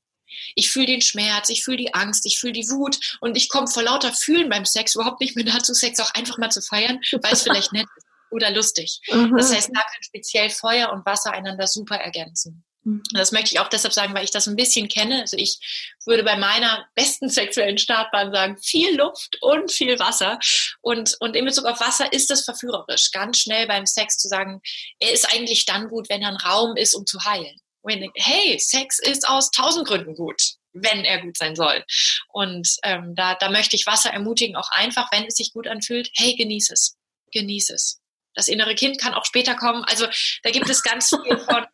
[0.56, 3.68] Ich fühle den Schmerz, ich fühle die Angst, ich fühle die Wut und ich komme
[3.68, 7.00] vor lauter Fühlen beim Sex überhaupt nicht mehr dazu, Sex auch einfach mal zu feiern,
[7.22, 9.00] weil es vielleicht nett ist oder lustig.
[9.12, 9.36] Mhm.
[9.38, 12.64] Das heißt, da kann speziell Feuer und Wasser einander super ergänzen.
[12.84, 13.02] Mhm.
[13.14, 15.22] Das möchte ich auch deshalb sagen, weil ich das ein bisschen kenne.
[15.22, 15.60] Also ich
[16.06, 20.40] würde bei meiner besten sexuellen Startbahn sagen, viel Luft und viel Wasser.
[20.82, 24.62] Und, und in Bezug auf Wasser ist es verführerisch, ganz schnell beim Sex zu sagen,
[25.00, 28.00] er ist eigentlich dann gut, wenn er ein Raum ist, um zu heilen wo ich
[28.00, 30.42] denke, hey, Sex ist aus tausend Gründen gut,
[30.72, 31.84] wenn er gut sein soll.
[32.30, 36.10] Und ähm, da, da möchte ich Wasser ermutigen, auch einfach, wenn es sich gut anfühlt,
[36.16, 36.98] hey, genieß es,
[37.32, 38.00] genieß es.
[38.34, 39.84] Das innere Kind kann auch später kommen.
[39.84, 40.08] Also
[40.42, 41.66] da gibt es ganz viel von,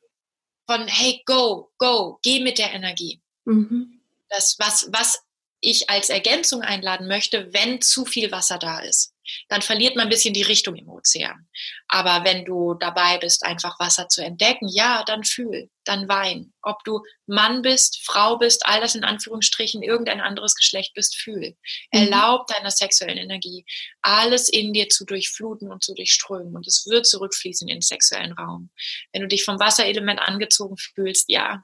[0.67, 3.21] von hey, go, go, geh mit der Energie.
[3.45, 4.01] Mhm.
[4.29, 5.21] Das, was, was
[5.61, 9.13] ich als Ergänzung einladen möchte, wenn zu viel Wasser da ist
[9.47, 11.47] dann verliert man ein bisschen die Richtung im Ozean.
[11.87, 16.53] Aber wenn du dabei bist, einfach Wasser zu entdecken, ja, dann fühl, dann wein.
[16.61, 21.55] Ob du Mann bist, Frau bist, all das in Anführungsstrichen, irgendein anderes Geschlecht bist, fühl.
[21.91, 22.11] Mhm.
[22.11, 23.65] Erlaub deiner sexuellen Energie,
[24.01, 26.55] alles in dir zu durchfluten und zu durchströmen.
[26.55, 28.69] Und es wird zurückfließen in den sexuellen Raum.
[29.11, 31.63] Wenn du dich vom Wasserelement angezogen fühlst, ja,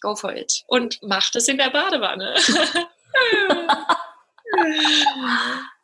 [0.00, 0.62] go for it.
[0.66, 2.34] Und mach das in der Badewanne.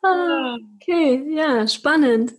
[0.05, 2.33] Ah, okay, ja, spannend.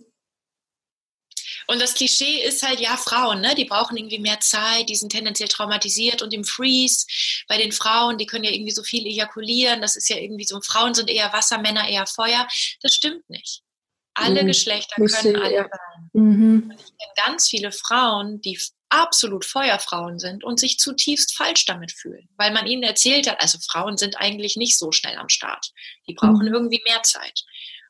[1.67, 5.11] Und das Klischee ist halt, ja, Frauen, ne, die brauchen irgendwie mehr Zeit, die sind
[5.11, 7.07] tendenziell traumatisiert und im Freeze
[7.47, 10.61] bei den Frauen, die können ja irgendwie so viel ejakulieren, das ist ja irgendwie so,
[10.61, 12.47] Frauen sind eher Wasser, Männer eher Feuer.
[12.81, 13.61] Das stimmt nicht.
[14.13, 14.47] Alle mhm.
[14.47, 16.09] Geschlechter können alle sein.
[16.13, 16.73] Mhm.
[16.77, 18.59] ich kenne ganz viele Frauen, die
[18.95, 23.57] absolut Feuerfrauen sind und sich zutiefst falsch damit fühlen, weil man ihnen erzählt hat, also
[23.59, 25.71] Frauen sind eigentlich nicht so schnell am Start.
[26.07, 26.53] Die brauchen mhm.
[26.53, 27.43] irgendwie mehr Zeit.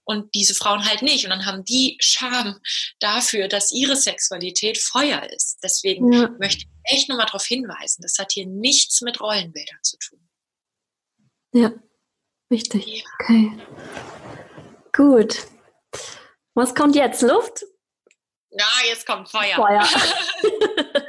[0.07, 1.25] Und diese Frauen halt nicht.
[1.25, 2.59] Und dann haben die Scham
[2.99, 5.59] dafür, dass ihre Sexualität Feuer ist.
[5.63, 6.29] Deswegen ja.
[6.39, 10.19] möchte ich echt nochmal darauf hinweisen, das hat hier nichts mit Rollenbildern zu tun.
[11.53, 11.73] Ja,
[12.51, 12.85] richtig.
[12.85, 13.03] Ja.
[13.19, 13.51] Okay.
[14.93, 15.47] Gut.
[16.53, 17.21] Was kommt jetzt?
[17.21, 17.65] Luft?
[18.57, 19.55] Ja, jetzt kommt Feuer.
[19.55, 19.83] Feuer.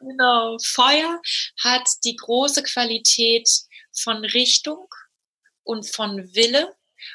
[0.00, 0.56] genau.
[0.64, 1.20] Feuer
[1.62, 3.48] hat die große Qualität
[3.92, 4.88] von Richtung
[5.62, 6.74] und von Wille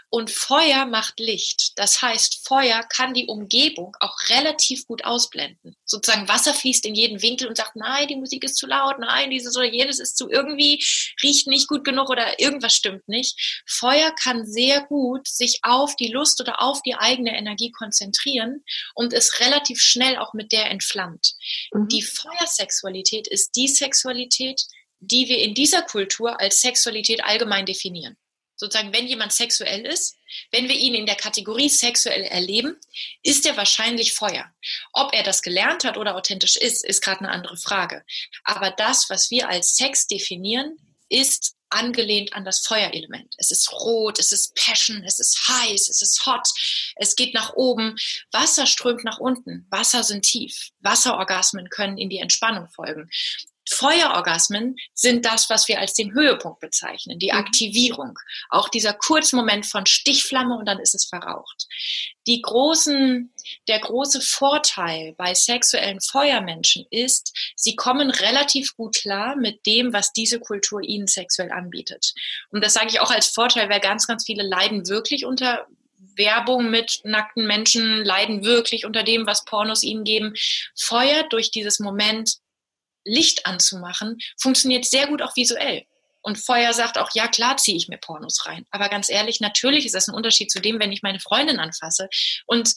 [0.10, 1.74] und Feuer macht Licht.
[1.78, 5.76] Das heißt, Feuer kann die Umgebung auch relativ gut ausblenden.
[5.86, 9.30] Sozusagen Wasser fließt in jeden Winkel und sagt, nein, die Musik ist zu laut, nein,
[9.30, 10.84] dieses oder jenes ist zu irgendwie,
[11.22, 13.64] riecht nicht gut genug oder irgendwas stimmt nicht.
[13.68, 18.64] Feuer kann sehr gut sich auf die Lust oder auf die eigene Energie konzentrieren
[18.96, 21.34] und ist relativ schnell auch mit der entflammt.
[21.72, 21.88] Mhm.
[21.90, 24.62] Die Feuersexualität ist die Sexualität,
[25.00, 28.18] die wir in dieser Kultur als Sexualität allgemein definieren
[28.56, 30.18] sozusagen, wenn jemand sexuell ist,
[30.52, 32.80] wenn wir ihn in der Kategorie sexuell erleben,
[33.22, 34.52] ist er wahrscheinlich Feuer.
[34.94, 38.04] Ob er das gelernt hat oder authentisch ist, ist gerade eine andere Frage.
[38.44, 40.78] Aber das, was wir als Sex definieren,
[41.10, 43.36] ist angelehnt an das Feuerelement.
[43.38, 46.48] Es ist rot, es ist Passion, es ist heiß, es ist hot,
[46.96, 47.98] es geht nach oben.
[48.32, 49.66] Wasser strömt nach unten.
[49.70, 50.70] Wasser sind tief.
[50.80, 53.10] Wasserorgasmen können in die Entspannung folgen.
[53.74, 57.38] Feuerorgasmen sind das, was wir als den Höhepunkt bezeichnen, die mhm.
[57.38, 58.18] Aktivierung.
[58.50, 61.68] Auch dieser Kurzmoment von Stichflamme und dann ist es verraucht.
[62.28, 63.34] Die großen,
[63.68, 70.14] der große Vorteil bei sexuellen Feuermenschen ist, sie kommen relativ gut klar mit dem, was
[70.14, 72.14] diese Kultur ihnen sexuell anbietet.
[72.52, 75.68] Und das sage ich auch als Vorteil, weil ganz, ganz viele leiden wirklich unter
[76.16, 80.34] Werbung mit nackten Menschen, leiden wirklich unter dem, was Pornos ihnen geben.
[80.76, 82.38] Feuer durch dieses Moment
[83.06, 85.86] Licht anzumachen, funktioniert sehr gut auch visuell.
[86.22, 88.66] Und Feuer sagt auch, ja klar ziehe ich mir Pornos rein.
[88.72, 92.08] Aber ganz ehrlich, natürlich ist das ein Unterschied zu dem, wenn ich meine Freundin anfasse.
[92.46, 92.74] Und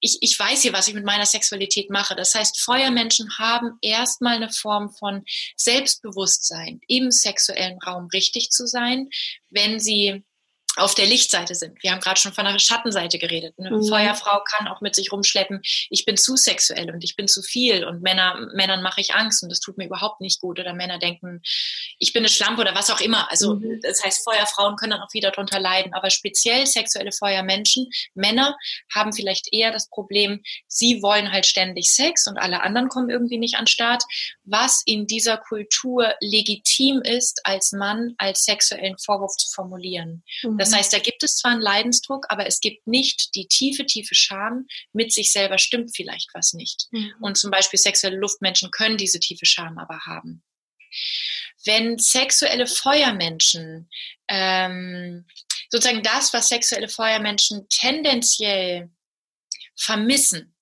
[0.00, 2.16] ich, ich weiß hier, was ich mit meiner Sexualität mache.
[2.16, 5.22] Das heißt, Feuermenschen haben erstmal eine Form von
[5.56, 9.08] Selbstbewusstsein, im sexuellen Raum richtig zu sein,
[9.50, 10.24] wenn sie
[10.76, 11.82] auf der Lichtseite sind.
[11.82, 13.54] Wir haben gerade schon von der Schattenseite geredet.
[13.58, 13.86] Eine mhm.
[13.86, 17.84] Feuerfrau kann auch mit sich rumschleppen, ich bin zu sexuell und ich bin zu viel
[17.84, 20.58] und Männer, Männern mache ich Angst und das tut mir überhaupt nicht gut.
[20.58, 21.42] Oder Männer denken,
[21.98, 23.30] ich bin eine Schlampe oder was auch immer.
[23.30, 23.80] Also mhm.
[23.82, 25.92] das heißt, Feuerfrauen können dann auch wieder darunter leiden.
[25.92, 28.56] Aber speziell sexuelle Feuermenschen, Männer
[28.94, 33.38] haben vielleicht eher das Problem, sie wollen halt ständig Sex und alle anderen kommen irgendwie
[33.38, 34.04] nicht an Start,
[34.44, 40.22] was in dieser Kultur legitim ist, als Mann als sexuellen Vorwurf zu formulieren.
[40.42, 40.61] Mhm.
[40.62, 40.76] Das mhm.
[40.76, 44.66] heißt, da gibt es zwar einen Leidensdruck, aber es gibt nicht die tiefe, tiefe Scham,
[44.92, 46.86] mit sich selber stimmt vielleicht was nicht.
[46.92, 47.12] Mhm.
[47.20, 50.44] Und zum Beispiel sexuelle Luftmenschen können diese tiefe Scham aber haben.
[51.64, 53.90] Wenn sexuelle Feuermenschen
[54.28, 55.26] ähm,
[55.68, 58.88] sozusagen das, was sexuelle Feuermenschen tendenziell
[59.74, 60.54] vermissen,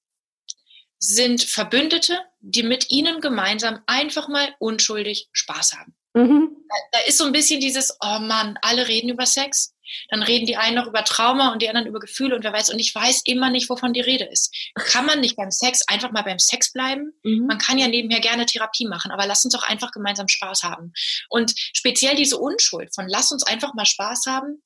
[0.99, 5.95] sind Verbündete, die mit ihnen gemeinsam einfach mal unschuldig Spaß haben.
[6.15, 6.57] Mhm.
[6.93, 9.75] Da ist so ein bisschen dieses, oh Mann, alle reden über Sex.
[10.09, 12.71] Dann reden die einen noch über Trauma und die anderen über Gefühle und wer weiß.
[12.71, 14.55] Und ich weiß immer nicht, wovon die Rede ist.
[14.75, 17.13] Kann man nicht beim Sex einfach mal beim Sex bleiben?
[17.23, 17.47] Mhm.
[17.47, 20.93] Man kann ja nebenher gerne Therapie machen, aber lass uns doch einfach gemeinsam Spaß haben.
[21.29, 24.63] Und speziell diese Unschuld von lass uns einfach mal Spaß haben,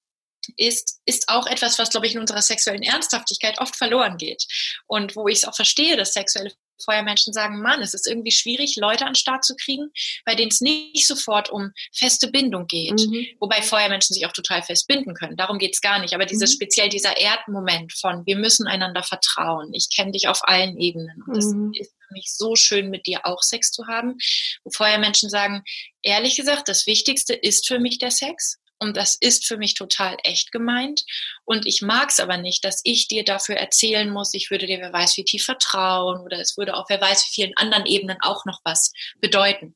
[0.57, 4.45] ist, ist auch etwas, was, glaube ich, in unserer sexuellen Ernsthaftigkeit oft verloren geht.
[4.87, 8.77] Und wo ich es auch verstehe, dass sexuelle Feuermenschen sagen, Mann, es ist irgendwie schwierig,
[8.77, 9.91] Leute an den Start zu kriegen,
[10.25, 13.01] bei denen es nicht sofort um feste Bindung geht.
[13.01, 13.27] Mhm.
[13.41, 15.37] Wobei Feuermenschen sich auch total fest binden können.
[15.37, 16.15] Darum geht es gar nicht.
[16.15, 16.55] Aber dieses mhm.
[16.55, 19.73] speziell dieser Erdmoment von, wir müssen einander vertrauen.
[19.73, 21.23] Ich kenne dich auf allen Ebenen.
[21.27, 21.73] Und es mhm.
[21.75, 24.17] ist für mich so schön, mit dir auch Sex zu haben.
[24.65, 25.63] Wo Feuermenschen sagen,
[26.03, 28.59] ehrlich gesagt, das Wichtigste ist für mich der Sex.
[28.85, 31.05] Und das ist für mich total echt gemeint.
[31.47, 34.79] Und ich mag es aber nicht, dass ich dir dafür erzählen muss, ich würde dir
[34.79, 38.18] wer weiß wie tief vertrauen oder es würde auf wer weiß wie vielen anderen Ebenen
[38.20, 39.75] auch noch was bedeuten.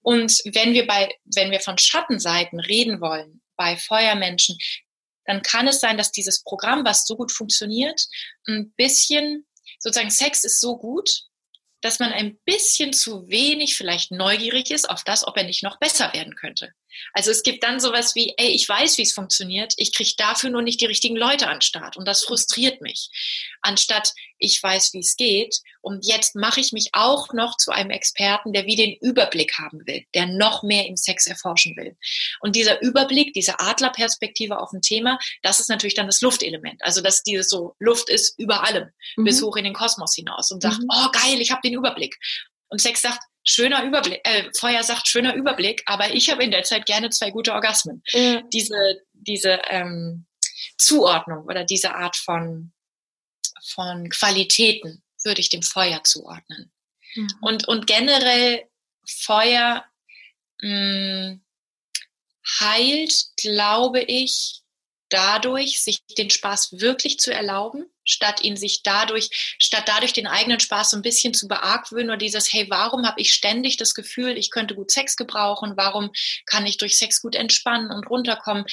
[0.00, 4.58] Und wenn wir bei, wenn wir von Schattenseiten reden wollen, bei Feuermenschen,
[5.24, 8.04] dann kann es sein, dass dieses Programm, was so gut funktioniert,
[8.48, 9.46] ein bisschen,
[9.78, 11.08] sozusagen Sex ist so gut,
[11.80, 15.78] dass man ein bisschen zu wenig vielleicht neugierig ist auf das, ob er nicht noch
[15.78, 16.72] besser werden könnte.
[17.12, 20.50] Also es gibt dann sowas wie, ey, ich weiß, wie es funktioniert, ich kriege dafür
[20.50, 23.10] nur nicht die richtigen Leute an Start und das frustriert mich.
[23.60, 27.90] Anstatt ich weiß, wie es geht und jetzt mache ich mich auch noch zu einem
[27.90, 31.96] Experten, der wie den Überblick haben will, der noch mehr im Sex erforschen will.
[32.40, 36.82] Und dieser Überblick, diese Adlerperspektive auf ein Thema, das ist natürlich dann das Luftelement.
[36.82, 39.24] Also dass dieses so Luft ist über allem mhm.
[39.24, 40.88] bis hoch in den Kosmos hinaus und sagt, mhm.
[40.90, 42.18] oh geil, ich habe den Überblick.
[42.68, 46.62] Und Sex sagt, schöner Überblick, äh, Feuer sagt schöner Überblick, aber ich habe in der
[46.62, 48.02] Zeit gerne zwei gute Orgasmen.
[48.12, 48.48] Mhm.
[48.52, 50.26] Diese, diese ähm,
[50.78, 52.72] Zuordnung oder diese Art von,
[53.64, 56.72] von Qualitäten würde ich dem Feuer zuordnen.
[57.14, 57.28] Mhm.
[57.40, 58.68] Und, und generell
[59.06, 59.84] Feuer
[60.60, 61.42] mh, mm,
[62.60, 64.62] heilt, glaube ich,
[65.08, 70.60] dadurch, sich den Spaß wirklich zu erlauben statt ihn sich dadurch, statt dadurch den eigenen
[70.60, 74.36] Spaß so ein bisschen zu beargwöhnen oder dieses, hey, warum habe ich ständig das Gefühl,
[74.36, 76.10] ich könnte gut Sex gebrauchen, warum
[76.46, 78.64] kann ich durch Sex gut entspannen und runterkommen?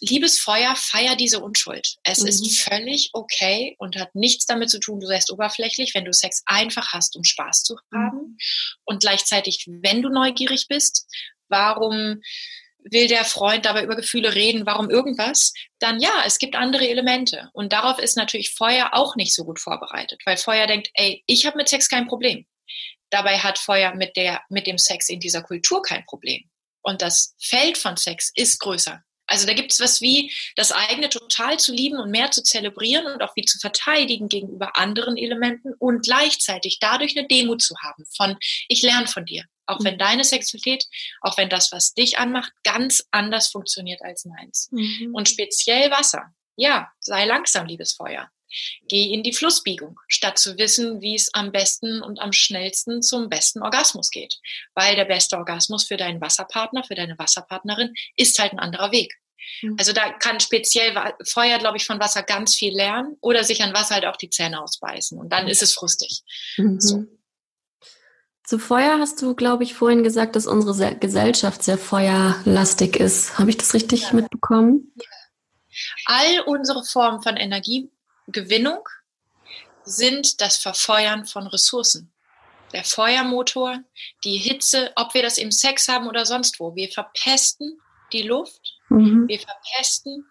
[0.00, 1.96] Liebes Feuer, feier diese Unschuld.
[2.02, 2.28] Es mhm.
[2.28, 6.42] ist völlig okay und hat nichts damit zu tun, du seist oberflächlich, wenn du Sex
[6.46, 8.16] einfach hast, um Spaß zu haben.
[8.16, 8.38] Mhm.
[8.84, 11.06] Und gleichzeitig, wenn du neugierig bist,
[11.48, 12.22] warum
[12.84, 17.50] will der Freund dabei über Gefühle reden, warum irgendwas, dann ja, es gibt andere Elemente.
[17.52, 21.46] Und darauf ist natürlich Feuer auch nicht so gut vorbereitet, weil Feuer denkt, ey, ich
[21.46, 22.46] habe mit Sex kein Problem.
[23.10, 26.48] Dabei hat Feuer mit, der, mit dem Sex in dieser Kultur kein Problem.
[26.82, 29.02] Und das Feld von Sex ist größer.
[29.28, 33.06] Also da gibt es was wie das eigene total zu lieben und mehr zu zelebrieren
[33.06, 38.04] und auch wie zu verteidigen gegenüber anderen Elementen und gleichzeitig dadurch eine Demut zu haben
[38.16, 38.36] von
[38.68, 39.44] ich lerne von dir.
[39.66, 40.84] Auch wenn deine Sexualität,
[41.20, 44.68] auch wenn das, was dich anmacht, ganz anders funktioniert als meins.
[44.72, 45.14] Mhm.
[45.14, 46.32] Und speziell Wasser.
[46.56, 48.30] Ja, sei langsam, liebes Feuer.
[48.88, 53.28] Geh in die Flussbiegung, statt zu wissen, wie es am besten und am schnellsten zum
[53.28, 54.38] besten Orgasmus geht.
[54.74, 59.14] Weil der beste Orgasmus für deinen Wasserpartner, für deine Wasserpartnerin ist halt ein anderer Weg.
[59.62, 59.76] Mhm.
[59.78, 60.94] Also da kann speziell
[61.24, 64.30] Feuer, glaube ich, von Wasser ganz viel lernen oder sich an Wasser halt auch die
[64.30, 65.50] Zähne ausbeißen und dann mhm.
[65.50, 66.22] ist es frustig.
[66.56, 66.80] Mhm.
[66.80, 67.04] So.
[68.44, 73.38] Zu Feuer hast du, glaube ich, vorhin gesagt, dass unsere Gesellschaft sehr feuerlastig ist.
[73.38, 74.14] Habe ich das richtig ja.
[74.14, 74.94] mitbekommen?
[76.06, 77.36] All unsere Formen von
[78.28, 78.88] Energiegewinnung
[79.84, 82.12] sind das Verfeuern von Ressourcen.
[82.72, 83.78] Der Feuermotor,
[84.24, 86.74] die Hitze, ob wir das im Sex haben oder sonst wo.
[86.74, 87.80] Wir verpesten
[88.12, 89.26] die Luft, mhm.
[89.26, 90.26] wir verpesten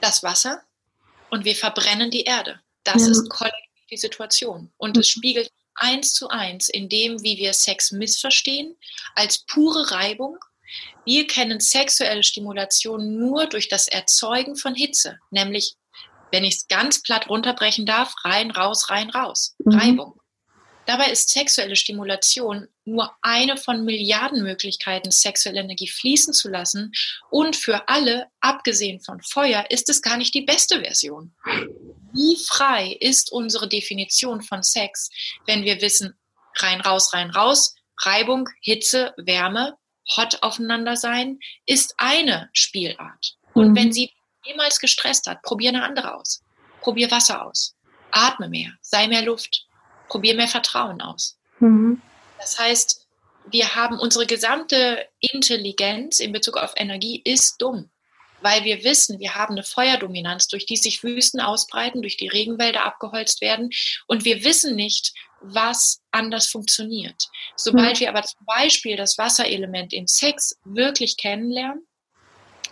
[0.00, 0.62] das Wasser
[1.30, 2.60] und wir verbrennen die Erde.
[2.82, 3.12] Das ja.
[3.12, 3.60] ist kollektiv
[3.90, 4.72] die Situation.
[4.76, 8.76] Und es spiegelt eins zu eins in dem, wie wir Sex missverstehen,
[9.14, 10.38] als pure Reibung.
[11.04, 15.76] Wir kennen sexuelle Stimulation nur durch das Erzeugen von Hitze, nämlich,
[16.32, 19.54] wenn ich es ganz platt runterbrechen darf, rein, raus, rein, raus.
[19.64, 19.74] Mhm.
[19.78, 20.20] Reibung.
[20.86, 26.92] Dabei ist sexuelle Stimulation nur eine von Milliarden Möglichkeiten, sexuelle Energie fließen zu lassen.
[27.30, 31.32] Und für alle, abgesehen von Feuer, ist es gar nicht die beste Version.
[32.12, 35.10] Wie frei ist unsere Definition von Sex,
[35.46, 36.18] wenn wir wissen,
[36.56, 39.76] rein, raus, rein, raus, Reibung, Hitze, Wärme,
[40.16, 43.36] hot aufeinander sein, ist eine Spielart.
[43.54, 43.76] Und mhm.
[43.76, 44.10] wenn sie
[44.44, 46.42] jemals gestresst hat, probier eine andere aus.
[46.80, 47.74] Probier Wasser aus.
[48.10, 49.66] Atme mehr, sei mehr Luft
[50.12, 51.38] probier mehr Vertrauen aus.
[51.58, 52.02] Mhm.
[52.38, 53.06] Das heißt,
[53.50, 57.88] wir haben unsere gesamte Intelligenz in Bezug auf Energie ist dumm,
[58.42, 62.84] weil wir wissen, wir haben eine Feuerdominanz, durch die sich Wüsten ausbreiten, durch die Regenwälder
[62.84, 63.70] abgeholzt werden
[64.06, 67.30] und wir wissen nicht, was anders funktioniert.
[67.56, 68.00] Sobald mhm.
[68.00, 71.86] wir aber zum Beispiel das Wasserelement im Sex wirklich kennenlernen,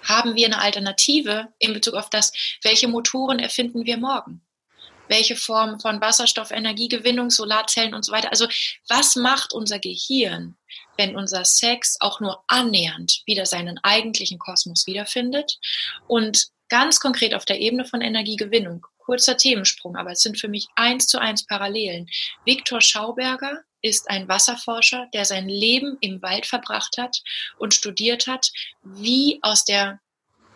[0.02, 2.32] haben wir eine Alternative in Bezug auf das,
[2.62, 4.42] welche Motoren erfinden wir morgen
[5.10, 8.30] welche Form von Wasserstoff, Energiegewinnung, Solarzellen und so weiter.
[8.30, 8.46] Also
[8.88, 10.56] was macht unser Gehirn,
[10.96, 15.58] wenn unser Sex auch nur annähernd wieder seinen eigentlichen Kosmos wiederfindet?
[16.06, 20.68] Und ganz konkret auf der Ebene von Energiegewinnung, kurzer Themensprung, aber es sind für mich
[20.76, 22.08] eins zu eins Parallelen.
[22.44, 27.20] Viktor Schauberger ist ein Wasserforscher, der sein Leben im Wald verbracht hat
[27.58, 28.52] und studiert hat,
[28.84, 29.98] wie aus der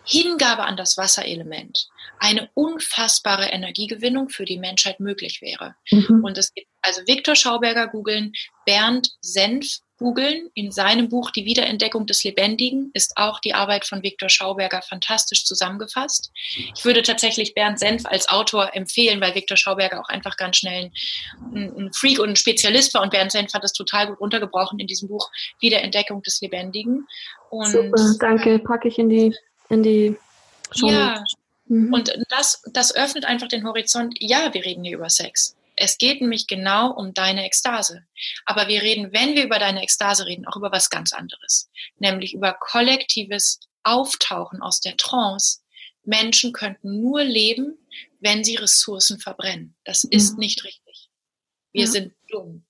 [0.05, 1.89] Hingabe an das Wasserelement
[2.19, 5.75] eine unfassbare Energiegewinnung für die Menschheit möglich wäre.
[5.91, 6.23] Mhm.
[6.23, 8.31] Und es gibt also Viktor Schauberger googeln,
[8.65, 10.49] Bernd Senf googeln.
[10.53, 15.45] In seinem Buch Die Wiederentdeckung des Lebendigen ist auch die Arbeit von Viktor Schauberger fantastisch
[15.45, 16.31] zusammengefasst.
[16.75, 20.91] Ich würde tatsächlich Bernd Senf als Autor empfehlen, weil Viktor Schauberger auch einfach ganz schnell
[21.53, 24.87] ein, Freak und ein Spezialist war und Bernd Senf hat das total gut runtergebrochen in
[24.87, 25.29] diesem Buch
[25.59, 27.07] Wiederentdeckung des Lebendigen.
[27.49, 29.35] Und, Super, danke, packe ich in die
[29.69, 30.17] in die
[30.71, 30.87] Show.
[30.89, 31.23] Ja,
[31.67, 31.93] mhm.
[31.93, 34.15] und das, das öffnet einfach den Horizont.
[34.19, 35.55] Ja, wir reden hier über Sex.
[35.75, 38.05] Es geht nämlich genau um deine Ekstase.
[38.45, 41.69] Aber wir reden, wenn wir über deine Ekstase reden, auch über was ganz anderes.
[41.97, 45.61] Nämlich über kollektives Auftauchen aus der Trance.
[46.03, 47.77] Menschen könnten nur leben,
[48.19, 49.75] wenn sie Ressourcen verbrennen.
[49.83, 50.11] Das mhm.
[50.11, 51.09] ist nicht richtig.
[51.71, 51.91] Wir ja.
[51.91, 52.65] sind dumm,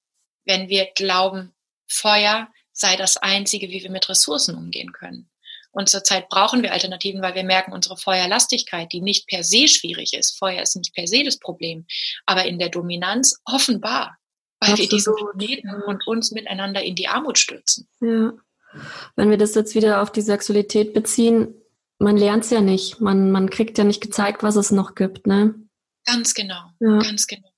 [0.46, 1.54] wenn wir glauben,
[1.88, 5.30] Feuer sei das Einzige, wie wir mit Ressourcen umgehen können.
[5.76, 10.14] Und zurzeit brauchen wir Alternativen, weil wir merken, unsere Feuerlastigkeit, die nicht per se schwierig
[10.14, 11.86] ist, Feuer ist nicht per se das Problem,
[12.26, 14.18] aber in der Dominanz offenbar,
[14.62, 14.80] weil Absolut.
[14.80, 17.90] wir diesen Planeten und uns miteinander in die Armut stürzen.
[18.00, 18.32] Ja.
[19.18, 21.54] Wenn wir das jetzt wieder auf die Sexualität beziehen,
[22.00, 23.02] man lernt es ja nicht.
[23.02, 25.56] Man, man kriegt ja nicht gezeigt, was es noch gibt, ne?
[26.06, 27.00] Ganz genau, ja.
[27.00, 27.50] ganz genau.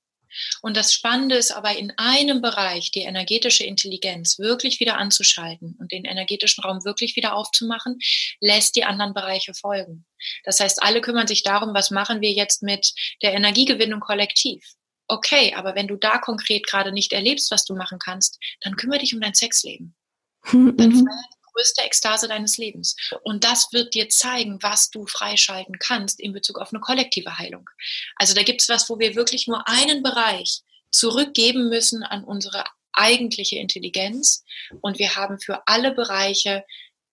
[0.61, 5.91] Und das Spannende ist aber in einem Bereich, die energetische Intelligenz wirklich wieder anzuschalten und
[5.91, 7.99] den energetischen Raum wirklich wieder aufzumachen,
[8.39, 10.05] lässt die anderen Bereiche folgen.
[10.43, 14.63] Das heißt, alle kümmern sich darum, was machen wir jetzt mit der Energiegewinnung kollektiv.
[15.07, 18.99] Okay, aber wenn du da konkret gerade nicht erlebst, was du machen kannst, dann kümmere
[18.99, 19.95] dich um dein Sexleben.
[20.51, 22.95] Dann feier größte Ekstase deines Lebens.
[23.23, 27.69] Und das wird dir zeigen, was du freischalten kannst in Bezug auf eine kollektive Heilung.
[28.15, 32.63] Also da gibt es was, wo wir wirklich nur einen Bereich zurückgeben müssen an unsere
[32.93, 34.43] eigentliche Intelligenz.
[34.81, 36.63] Und wir haben für alle Bereiche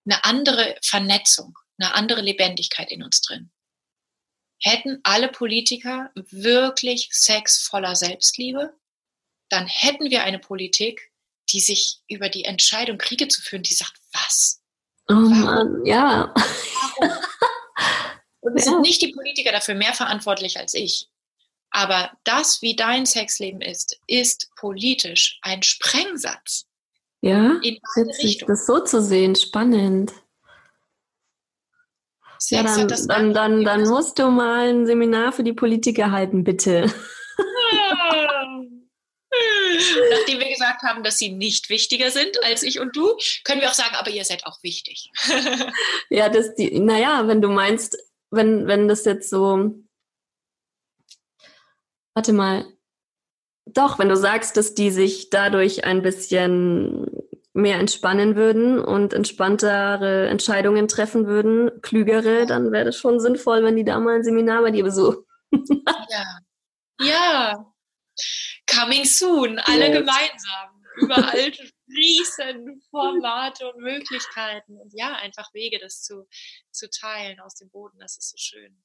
[0.06, 3.50] eine andere Vernetzung, eine andere Lebendigkeit in uns drin.
[4.60, 8.74] Hätten alle Politiker wirklich Sex voller Selbstliebe,
[9.50, 11.12] dann hätten wir eine Politik,
[11.50, 14.60] die sich über die Entscheidung, Kriege zu führen, die sagt, was?
[15.08, 16.32] Oh Mann, ja.
[16.34, 17.16] Warum?
[18.40, 18.72] Und es ja.
[18.72, 21.08] sind nicht die Politiker dafür mehr verantwortlich als ich.
[21.70, 26.66] Aber das, wie dein Sexleben ist, ist politisch ein Sprengsatz.
[27.20, 30.12] Ja, witzig, das so zu sehen, spannend.
[32.50, 36.92] ja, dann, dann, dann, dann musst du mal ein Seminar für die Politiker halten, bitte.
[40.10, 43.68] Nachdem wir gesagt haben, dass sie nicht wichtiger sind als ich und du, können wir
[43.68, 45.10] auch sagen, aber ihr seid auch wichtig.
[46.10, 47.96] ja, das die, naja, wenn du meinst,
[48.30, 49.74] wenn, wenn das jetzt so,
[52.14, 52.64] warte mal,
[53.66, 57.06] doch, wenn du sagst, dass die sich dadurch ein bisschen
[57.54, 63.76] mehr entspannen würden und entspanntere Entscheidungen treffen würden, klügere, dann wäre das schon sinnvoll, wenn
[63.76, 65.24] die da mal ein Seminar bei dir besuchen.
[65.52, 66.40] ja.
[67.00, 67.72] Ja.
[68.66, 69.98] Coming soon, alle yes.
[69.98, 70.84] gemeinsam.
[70.96, 71.52] Überall
[71.88, 76.26] riesen Formate und Möglichkeiten und ja, einfach Wege, das zu,
[76.70, 77.98] zu teilen aus dem Boden.
[77.98, 78.76] Das ist so schön.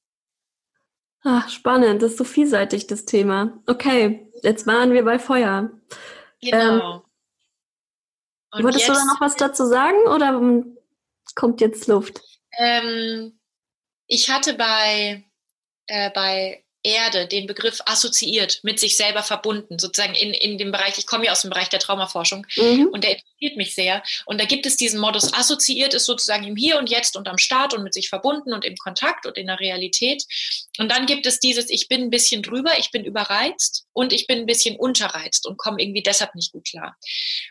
[1.22, 3.62] Ach, spannend, das ist so vielseitig, das Thema.
[3.66, 5.70] Okay, jetzt waren wir bei Feuer.
[6.40, 7.04] Genau.
[8.54, 10.40] Ähm, wolltest jetzt, du da noch was dazu sagen oder
[11.34, 12.20] kommt jetzt Luft?
[12.58, 13.38] Ähm,
[14.06, 15.24] ich hatte bei,
[15.86, 20.96] äh, bei Erde, den Begriff assoziiert, mit sich selber verbunden, sozusagen in, in dem Bereich,
[20.98, 22.88] ich komme ja aus dem Bereich der Traumaforschung mhm.
[22.92, 24.02] und der interessiert mich sehr.
[24.24, 27.38] Und da gibt es diesen Modus, assoziiert ist sozusagen im Hier und Jetzt und am
[27.38, 30.24] Start und mit sich verbunden und im Kontakt und in der Realität.
[30.78, 34.26] Und dann gibt es dieses, ich bin ein bisschen drüber, ich bin überreizt und ich
[34.26, 36.96] bin ein bisschen unterreizt und komme irgendwie deshalb nicht gut klar.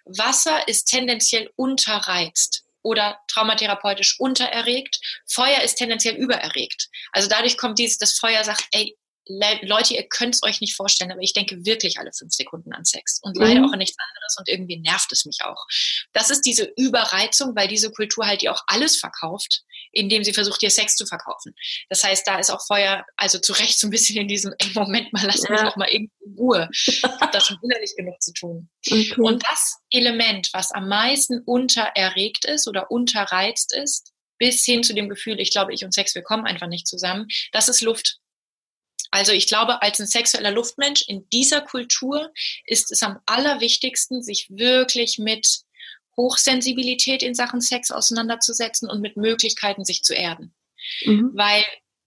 [0.05, 4.99] Wasser ist tendenziell unterreizt oder traumatherapeutisch untererregt.
[5.27, 6.89] Feuer ist tendenziell übererregt.
[7.11, 8.95] Also dadurch kommt dieses, das Feuer sagt, ey,
[9.29, 12.83] Leute, ihr könnt es euch nicht vorstellen, aber ich denke wirklich alle fünf Sekunden an
[12.83, 13.65] Sex und leider mhm.
[13.67, 15.65] auch an nichts anderes und irgendwie nervt es mich auch.
[16.13, 19.61] Das ist diese Überreizung, weil diese Kultur halt dir auch alles verkauft,
[19.91, 21.53] indem sie versucht, dir Sex zu verkaufen.
[21.89, 24.71] Das heißt, da ist auch Feuer, also zu Recht so ein bisschen in diesem, ey,
[24.73, 25.51] Moment mal, lass ja.
[25.51, 26.69] mich auch mal irgendwie in Ruhe.
[26.73, 28.69] Ich habe da schon innerlich genug zu tun.
[28.87, 29.13] Okay.
[29.17, 35.09] Und das Element, was am meisten untererregt ist oder unterreizt ist, bis hin zu dem
[35.09, 38.17] Gefühl, ich glaube, ich und Sex, wir kommen einfach nicht zusammen, das ist Luft.
[39.11, 42.31] Also ich glaube, als ein sexueller Luftmensch in dieser Kultur
[42.65, 45.61] ist es am allerwichtigsten, sich wirklich mit
[46.15, 50.53] Hochsensibilität in Sachen Sex auseinanderzusetzen und mit Möglichkeiten, sich zu erden.
[51.05, 51.31] Mhm.
[51.33, 51.63] Weil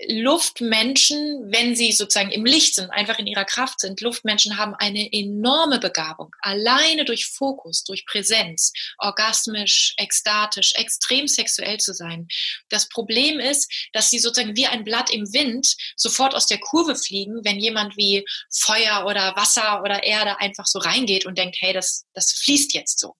[0.08, 5.12] Luftmenschen, wenn sie sozusagen im Licht sind, einfach in ihrer Kraft sind, Luftmenschen haben eine
[5.12, 12.28] enorme Begabung, alleine durch Fokus, durch Präsenz, orgasmisch, ekstatisch, extrem sexuell zu sein.
[12.68, 16.96] Das Problem ist, dass sie sozusagen wie ein Blatt im Wind sofort aus der Kurve
[16.96, 21.72] fliegen, wenn jemand wie Feuer oder Wasser oder Erde einfach so reingeht und denkt, hey,
[21.72, 23.14] das, das fließt jetzt so.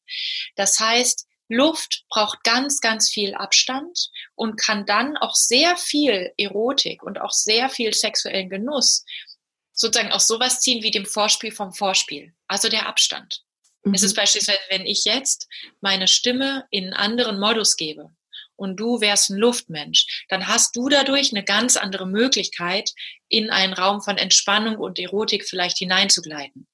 [0.56, 7.02] Das heißt, Luft braucht ganz, ganz viel Abstand und kann dann auch sehr viel Erotik
[7.02, 9.04] und auch sehr viel sexuellen Genuss
[9.72, 13.42] sozusagen aus sowas ziehen wie dem Vorspiel vom Vorspiel, also der Abstand.
[13.84, 13.94] Mhm.
[13.94, 15.48] Es ist beispielsweise, wenn ich jetzt
[15.80, 18.10] meine Stimme in einen anderen Modus gebe
[18.56, 22.92] und du wärst ein Luftmensch, dann hast du dadurch eine ganz andere Möglichkeit,
[23.28, 26.68] in einen Raum von Entspannung und Erotik vielleicht hineinzugleiten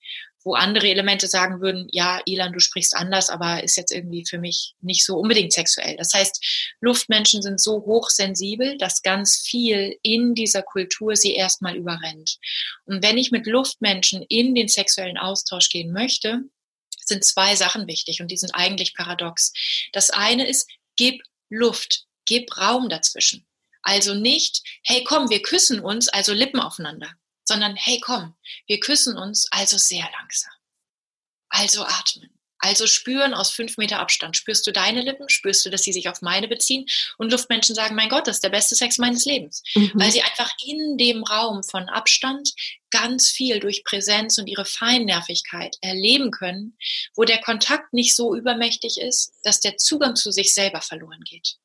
[0.44, 4.38] wo andere Elemente sagen würden, ja, Ilan, du sprichst anders, aber ist jetzt irgendwie für
[4.38, 5.96] mich nicht so unbedingt sexuell.
[5.96, 12.38] Das heißt, Luftmenschen sind so hochsensibel, dass ganz viel in dieser Kultur sie erstmal überrennt.
[12.84, 16.40] Und wenn ich mit Luftmenschen in den sexuellen Austausch gehen möchte,
[17.04, 19.52] sind zwei Sachen wichtig und die sind eigentlich paradox.
[19.92, 23.46] Das eine ist, gib Luft, gib Raum dazwischen.
[23.82, 27.14] Also nicht, hey komm, wir küssen uns, also Lippen aufeinander
[27.48, 28.36] sondern hey, komm,
[28.66, 30.52] wir küssen uns also sehr langsam.
[31.48, 32.38] Also atmen.
[32.60, 34.36] Also spüren aus fünf Meter Abstand.
[34.36, 35.28] Spürst du deine Lippen?
[35.28, 36.86] Spürst du, dass sie sich auf meine beziehen?
[37.16, 39.62] Und Luftmenschen sagen, mein Gott, das ist der beste Sex meines Lebens.
[39.74, 39.92] Mhm.
[39.94, 42.52] Weil sie einfach in dem Raum von Abstand
[42.90, 46.76] ganz viel durch Präsenz und ihre Feinnervigkeit erleben können,
[47.14, 51.58] wo der Kontakt nicht so übermächtig ist, dass der Zugang zu sich selber verloren geht.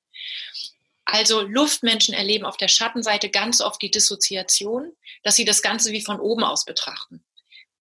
[1.06, 4.94] Also Luftmenschen erleben auf der Schattenseite ganz oft die Dissoziation,
[5.24, 7.24] dass sie das Ganze wie von oben aus betrachten.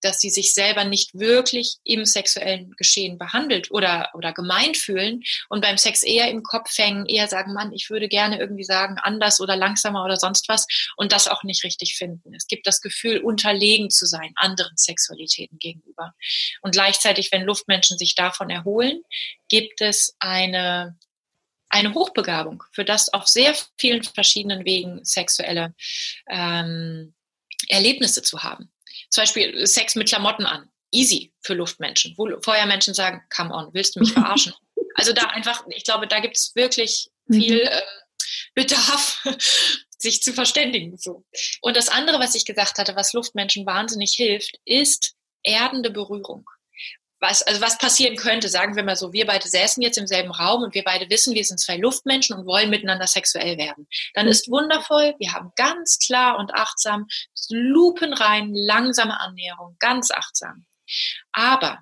[0.00, 5.60] Dass sie sich selber nicht wirklich im sexuellen Geschehen behandelt oder, oder gemeint fühlen und
[5.60, 9.40] beim Sex eher im Kopf hängen, eher sagen, Mann, ich würde gerne irgendwie sagen, anders
[9.40, 10.66] oder langsamer oder sonst was
[10.96, 12.34] und das auch nicht richtig finden.
[12.34, 16.14] Es gibt das Gefühl, unterlegen zu sein anderen Sexualitäten gegenüber.
[16.62, 19.02] Und gleichzeitig, wenn Luftmenschen sich davon erholen,
[19.48, 20.96] gibt es eine
[21.72, 25.74] eine Hochbegabung, für das auf sehr vielen verschiedenen Wegen sexuelle
[26.30, 27.14] ähm,
[27.68, 28.70] Erlebnisse zu haben.
[29.08, 30.68] Zum Beispiel Sex mit Klamotten an.
[30.92, 32.14] Easy für Luftmenschen.
[32.18, 34.52] Wo Feuermenschen sagen, come on, willst du mich verarschen?
[34.94, 37.80] Also da einfach, ich glaube, da gibt es wirklich viel äh,
[38.54, 39.26] Bedarf,
[39.98, 40.98] sich zu verständigen.
[40.98, 41.24] So.
[41.62, 46.44] Und das andere, was ich gesagt hatte, was Luftmenschen wahnsinnig hilft, ist erdende Berührung
[47.22, 50.32] was, also was passieren könnte, sagen wir mal so, wir beide säßen jetzt im selben
[50.32, 53.86] Raum und wir beide wissen, wir sind zwei Luftmenschen und wollen miteinander sexuell werden.
[54.14, 57.06] Dann ist wundervoll, wir haben ganz klar und achtsam,
[57.48, 60.66] lupenrein, langsame Annäherung, ganz achtsam.
[61.30, 61.78] Aber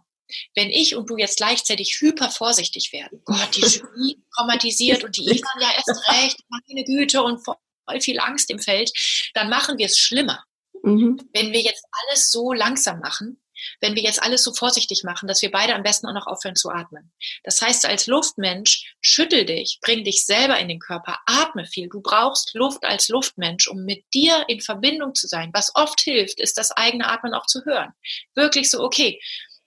[0.55, 5.25] wenn ich und du jetzt gleichzeitig hyper vorsichtig werden, Gott, die Jury traumatisiert und die
[5.25, 7.57] Ivan ja erst recht, meine Güte und voll
[8.01, 8.93] viel Angst im Feld,
[9.35, 10.45] dann machen wir es schlimmer.
[10.83, 11.19] Mhm.
[11.33, 13.40] Wenn wir jetzt alles so langsam machen,
[13.81, 16.57] wenn wir jetzt alles so vorsichtig machen, dass wir beide am besten auch noch aufhören
[16.57, 17.13] zu atmen.
[17.45, 21.89] Das heißt, als Luftmensch, schüttel dich, bring dich selber in den Körper, atme viel.
[21.89, 25.51] Du brauchst Luft als Luftmensch, um mit dir in Verbindung zu sein.
[25.53, 27.93] Was oft hilft, ist das eigene Atmen auch zu hören.
[28.35, 29.21] Wirklich so, okay,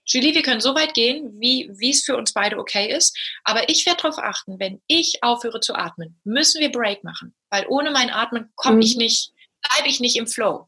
[0.05, 3.17] Julie, wir können so weit gehen, wie, wie es für uns beide okay ist.
[3.43, 7.33] Aber ich werde darauf achten, wenn ich aufhöre zu atmen, müssen wir Break machen.
[7.49, 8.81] Weil ohne mein Atmen komme mhm.
[8.81, 9.31] ich nicht,
[9.61, 10.67] bleibe ich nicht im Flow.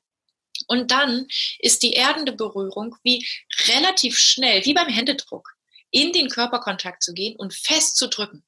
[0.68, 1.28] Und dann
[1.60, 3.26] ist die erdende Berührung wie
[3.68, 5.50] relativ schnell, wie beim Händedruck,
[5.92, 8.44] in den Körperkontakt zu gehen und fest zu drücken.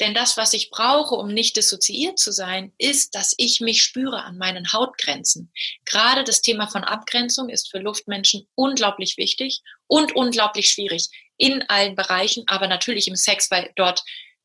[0.00, 4.24] Denn das, was ich brauche, um nicht dissoziiert zu sein, ist, dass ich mich spüre
[4.24, 5.52] an meinen Hautgrenzen.
[5.84, 11.94] Gerade das Thema von Abgrenzung ist für Luftmenschen unglaublich wichtig und unglaublich schwierig in allen
[11.94, 14.02] Bereichen, aber natürlich im Sex, weil dort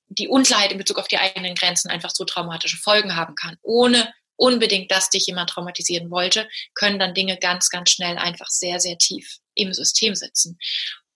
[0.08, 3.58] die Unklarheit in Bezug auf die eigenen Grenzen einfach so traumatische Folgen haben kann.
[3.64, 8.80] Ohne unbedingt, dass dich jemand traumatisieren wollte, können dann Dinge ganz, ganz schnell einfach sehr,
[8.80, 10.58] sehr tief im System sitzen.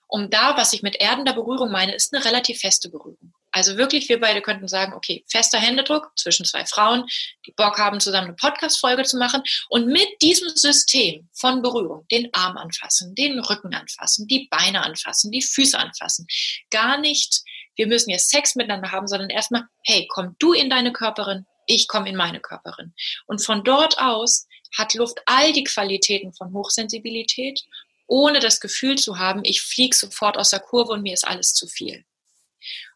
[0.08, 3.34] Um da, was ich mit erdender Berührung meine, ist eine relativ feste Berührung.
[3.52, 7.06] Also wirklich, wir beide könnten sagen, okay, fester Händedruck zwischen zwei Frauen,
[7.46, 12.30] die Bock haben, zusammen eine Podcast-Folge zu machen und mit diesem System von Berührung den
[12.34, 16.28] Arm anfassen, den Rücken anfassen, die Beine anfassen, die Füße anfassen.
[16.70, 17.42] Gar nicht,
[17.76, 21.88] wir müssen jetzt Sex miteinander haben, sondern erstmal, hey, komm du in deine Körperin, ich
[21.88, 22.94] komme in meine Körperin.
[23.28, 24.48] Und von dort aus
[24.78, 27.62] hat Luft all die Qualitäten von Hochsensibilität,
[28.08, 31.54] ohne das Gefühl zu haben, ich fliege sofort aus der Kurve und mir ist alles
[31.54, 32.04] zu viel.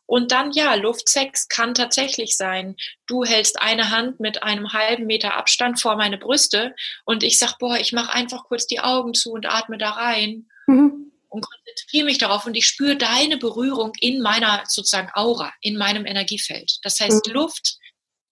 [0.06, 2.76] Und dann ja, Luftsex kann tatsächlich sein.
[3.08, 7.58] Du hältst eine Hand mit einem halben Meter Abstand vor meine Brüste und ich sag,
[7.58, 11.12] boah, ich mache einfach kurz die Augen zu und atme da rein mhm.
[11.30, 16.06] und konzentriere mich darauf und ich spüre deine Berührung in meiner sozusagen Aura, in meinem
[16.06, 16.80] Energiefeld.
[16.84, 17.34] Das heißt, mhm.
[17.34, 17.78] Luft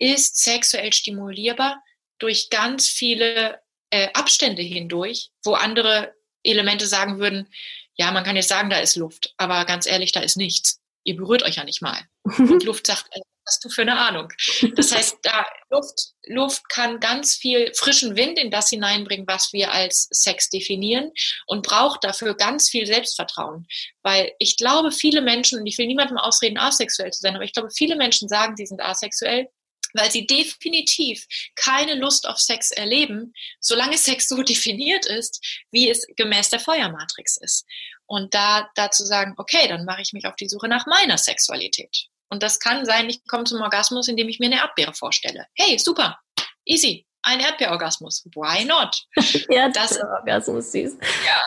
[0.02, 1.82] ist sexuell stimulierbar
[2.18, 7.48] durch ganz viele äh, Abstände hindurch, wo andere Elemente sagen würden,
[7.96, 10.80] ja, man kann jetzt sagen, da ist Luft, aber ganz ehrlich, da ist nichts.
[11.04, 12.00] Ihr berührt euch ja nicht mal.
[12.24, 14.32] Und Luft sagt, was hast du für eine Ahnung?
[14.76, 19.72] Das heißt, da Luft, Luft kann ganz viel frischen Wind in das hineinbringen, was wir
[19.72, 21.12] als Sex definieren
[21.46, 23.68] und braucht dafür ganz viel Selbstvertrauen.
[24.02, 27.54] Weil ich glaube, viele Menschen, und ich will niemandem ausreden, asexuell zu sein, aber ich
[27.54, 29.48] glaube, viele Menschen sagen, sie sind asexuell,
[29.94, 31.26] weil sie definitiv
[31.56, 37.38] keine Lust auf Sex erleben, solange Sex so definiert ist, wie es gemäß der Feuermatrix
[37.38, 37.66] ist.
[38.06, 42.08] Und da dazu sagen, okay, dann mache ich mich auf die Suche nach meiner Sexualität.
[42.30, 45.48] Und das kann sein, ich komme zum Orgasmus, indem ich mir eine Erdbeere vorstelle.
[45.54, 46.18] Hey, super,
[46.66, 48.26] easy, ein Erdbeerorgasmus.
[48.34, 49.06] Why not?
[49.50, 50.98] Erdbeerorgasmus, süß.
[51.26, 51.44] Ja.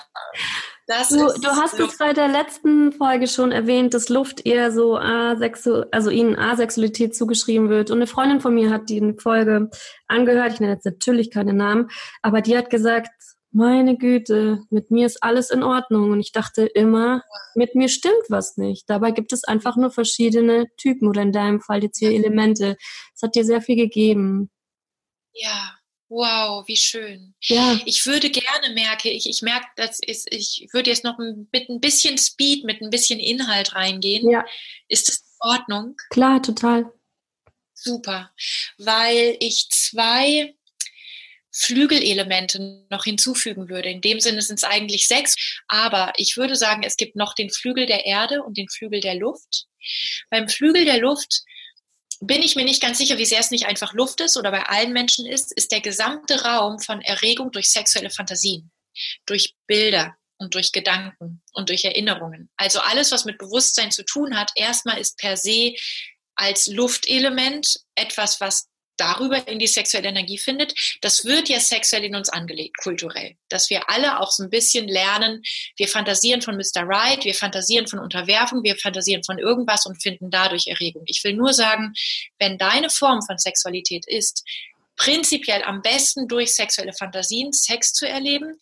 [0.86, 4.98] Das du, du hast es bei der letzten Folge schon erwähnt, dass Luft eher so
[4.98, 7.90] asexu also ihnen Asexualität zugeschrieben wird.
[7.90, 9.70] Und eine Freundin von mir hat die Folge
[10.08, 10.52] angehört.
[10.52, 11.88] Ich nenne jetzt natürlich keine Namen,
[12.20, 13.08] aber die hat gesagt,
[13.50, 16.10] meine Güte, mit mir ist alles in Ordnung.
[16.10, 17.22] Und ich dachte immer,
[17.54, 18.90] mit mir stimmt was nicht.
[18.90, 22.76] Dabei gibt es einfach nur verschiedene Typen oder in deinem Fall jetzt hier Elemente.
[23.14, 24.50] Es hat dir sehr viel gegeben.
[25.32, 25.76] Ja,
[26.08, 27.34] Wow, wie schön.
[27.40, 27.80] Ja.
[27.86, 31.80] Ich würde gerne merke, ich, ich merke, dass ist, ich würde jetzt noch mit ein
[31.80, 34.28] bisschen Speed, mit ein bisschen Inhalt reingehen.
[34.30, 34.44] Ja.
[34.88, 35.96] Ist das in Ordnung?
[36.10, 36.92] Klar, total.
[37.72, 38.32] Super.
[38.78, 40.54] Weil ich zwei
[41.56, 43.88] Flügelelemente noch hinzufügen würde.
[43.88, 45.36] In dem Sinne sind es eigentlich sechs,
[45.68, 49.14] aber ich würde sagen, es gibt noch den Flügel der Erde und den Flügel der
[49.14, 49.66] Luft.
[50.30, 51.44] Beim Flügel der Luft
[52.26, 54.64] bin ich mir nicht ganz sicher, wie sehr es nicht einfach Luft ist oder bei
[54.64, 58.70] allen Menschen ist, ist der gesamte Raum von Erregung durch sexuelle Fantasien,
[59.26, 62.50] durch Bilder und durch Gedanken und durch Erinnerungen.
[62.56, 65.74] Also alles, was mit Bewusstsein zu tun hat, erstmal ist per se
[66.34, 72.14] als Luftelement etwas, was darüber in die sexuelle Energie findet, das wird ja sexuell in
[72.14, 73.36] uns angelegt, kulturell.
[73.48, 75.42] Dass wir alle auch so ein bisschen lernen,
[75.76, 76.82] wir fantasieren von Mr.
[76.86, 81.04] Right, wir fantasieren von Unterwerfung, wir fantasieren von irgendwas und finden dadurch Erregung.
[81.06, 81.92] Ich will nur sagen,
[82.38, 84.44] wenn deine Form von Sexualität ist,
[84.96, 88.58] prinzipiell am besten durch sexuelle Fantasien Sex zu erleben,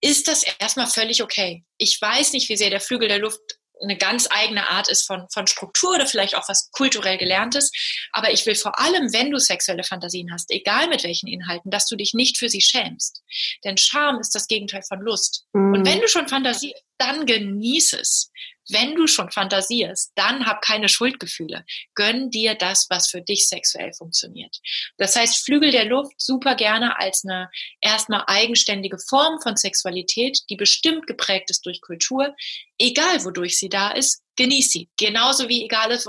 [0.00, 1.64] ist das erstmal völlig okay.
[1.76, 5.26] Ich weiß nicht, wie sehr der Flügel der Luft eine ganz eigene Art ist von,
[5.32, 7.70] von Struktur oder vielleicht auch was kulturell gelerntes.
[8.12, 11.86] Aber ich will vor allem, wenn du sexuelle Fantasien hast, egal mit welchen Inhalten, dass
[11.86, 13.22] du dich nicht für sie schämst.
[13.64, 15.44] Denn Scham ist das Gegenteil von Lust.
[15.52, 15.74] Mhm.
[15.74, 18.30] Und wenn du schon fantasierst, dann genieß es.
[18.70, 21.64] Wenn du schon fantasierst, dann hab keine Schuldgefühle.
[21.94, 24.58] Gönn dir das, was für dich sexuell funktioniert.
[24.96, 27.50] Das heißt, Flügel der Luft super gerne als eine
[27.80, 32.34] erstmal eigenständige Form von Sexualität, die bestimmt geprägt ist durch Kultur.
[32.78, 34.88] Egal, wodurch sie da ist, genieß sie.
[34.96, 36.08] Genauso wie egal ist,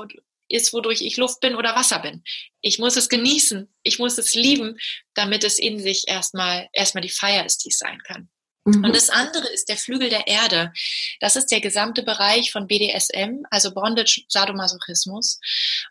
[0.49, 2.24] ist, wodurch ich Luft bin oder Wasser bin.
[2.62, 3.74] Ich muss es genießen.
[3.84, 4.78] Ich muss es lieben,
[5.14, 8.30] damit es in sich erstmal, erstmal die Feier ist, die es sein kann.
[8.78, 8.86] Mhm.
[8.86, 10.72] Und das andere ist der Flügel der Erde.
[11.20, 15.39] Das ist der gesamte Bereich von BDSM, also Bondage, Sadomasochismus.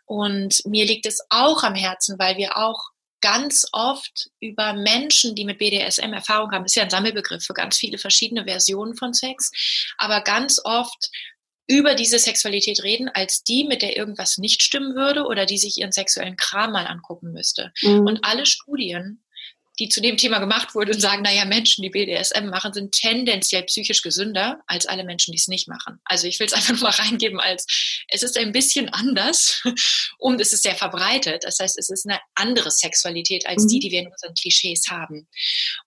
[0.05, 2.89] Und mir liegt es auch am Herzen, weil wir auch
[3.21, 7.77] ganz oft über Menschen, die mit BDSM Erfahrung haben, ist ja ein Sammelbegriff für ganz
[7.77, 9.51] viele verschiedene Versionen von Sex,
[9.97, 11.09] aber ganz oft
[11.67, 15.77] über diese Sexualität reden, als die, mit der irgendwas nicht stimmen würde oder die sich
[15.77, 17.71] ihren sexuellen Kram mal angucken müsste.
[17.83, 18.07] Mhm.
[18.07, 19.23] Und alle Studien
[19.79, 23.63] die zu dem Thema gemacht wurde und sagen, naja, Menschen, die BDSM machen, sind tendenziell
[23.63, 25.99] psychisch gesünder als alle Menschen, die es nicht machen.
[26.03, 27.65] Also ich will es einfach nur mal reingeben als,
[28.09, 29.63] es ist ein bisschen anders
[30.17, 31.43] und es ist sehr verbreitet.
[31.43, 33.81] Das heißt, es ist eine andere Sexualität als die, mhm.
[33.81, 35.27] die wir in unseren Klischees haben.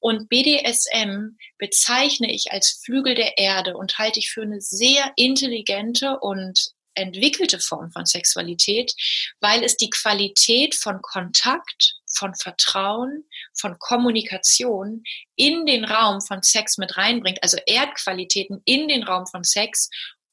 [0.00, 6.18] Und BDSM bezeichne ich als Flügel der Erde und halte ich für eine sehr intelligente
[6.20, 8.92] und entwickelte Form von Sexualität,
[9.40, 15.02] weil es die Qualität von Kontakt, von Vertrauen, von Kommunikation
[15.36, 19.88] in den Raum von Sex mit reinbringt, also Erdqualitäten in den Raum von Sex,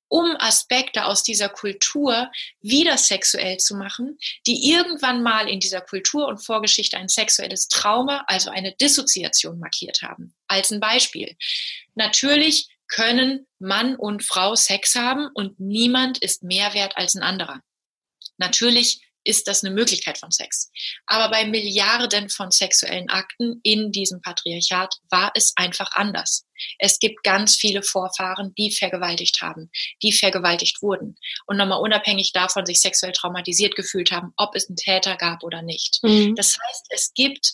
[0.10, 4.18] um Aspekte aus dieser Kultur wieder sexuell zu machen,
[4.48, 10.02] die irgendwann mal in dieser Kultur und Vorgeschichte ein sexuelles Trauma, also eine Dissoziation markiert
[10.02, 10.34] haben.
[10.48, 11.38] Als ein Beispiel.
[11.94, 17.62] Natürlich können Mann und Frau Sex haben und niemand ist mehr wert als ein anderer.
[18.38, 20.72] Natürlich ist das eine Möglichkeit von Sex.
[21.06, 26.46] Aber bei Milliarden von sexuellen Akten in diesem Patriarchat war es einfach anders.
[26.78, 29.70] Es gibt ganz viele Vorfahren, die vergewaltigt haben,
[30.04, 34.76] die vergewaltigt wurden und nochmal unabhängig davon sich sexuell traumatisiert gefühlt haben, ob es einen
[34.76, 36.00] Täter gab oder nicht.
[36.04, 36.36] Mhm.
[36.36, 37.54] Das heißt, es gibt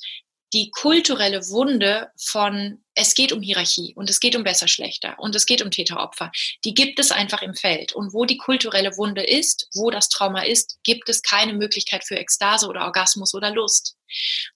[0.53, 5.35] die kulturelle Wunde von, es geht um Hierarchie und es geht um besser, schlechter und
[5.35, 6.31] es geht um Täteropfer,
[6.63, 7.93] die gibt es einfach im Feld.
[7.93, 12.15] Und wo die kulturelle Wunde ist, wo das Trauma ist, gibt es keine Möglichkeit für
[12.15, 13.97] Ekstase oder Orgasmus oder Lust.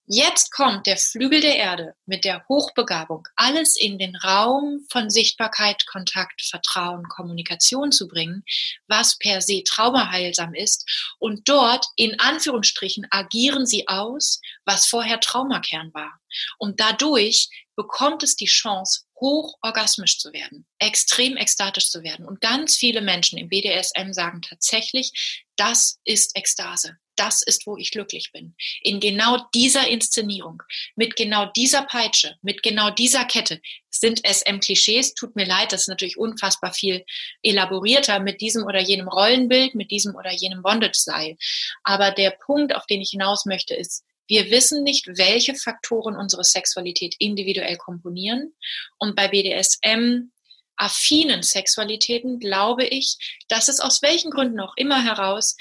[0.05, 5.85] Jetzt kommt der Flügel der Erde mit der Hochbegabung, alles in den Raum von Sichtbarkeit,
[5.85, 8.43] Kontakt, Vertrauen, Kommunikation zu bringen,
[8.87, 11.13] was per se traumaheilsam ist.
[11.19, 16.19] Und dort, in Anführungsstrichen, agieren sie aus, was vorher Traumakern war.
[16.57, 17.49] Und dadurch
[17.80, 22.25] bekommt es die Chance, hoch orgasmisch zu werden, extrem ekstatisch zu werden.
[22.25, 27.91] Und ganz viele Menschen im BDSM sagen tatsächlich, das ist Ekstase das ist, wo ich
[27.91, 28.55] glücklich bin.
[28.82, 30.63] In genau dieser Inszenierung,
[30.95, 33.59] mit genau dieser Peitsche, mit genau dieser Kette
[33.89, 35.15] sind SM-Klischees.
[35.15, 37.03] Tut mir leid, das ist natürlich unfassbar viel
[37.43, 41.36] elaborierter mit diesem oder jenem Rollenbild, mit diesem oder jenem Bondage-Seil.
[41.84, 46.43] Aber der Punkt, auf den ich hinaus möchte, ist, wir wissen nicht, welche Faktoren unsere
[46.43, 48.53] Sexualität individuell komponieren.
[48.99, 50.32] Und bei BDSM
[50.77, 53.17] affinen Sexualitäten glaube ich,
[53.49, 55.57] dass es aus welchen Gründen auch immer heraus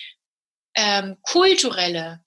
[0.76, 2.20] ähm, kulturelle,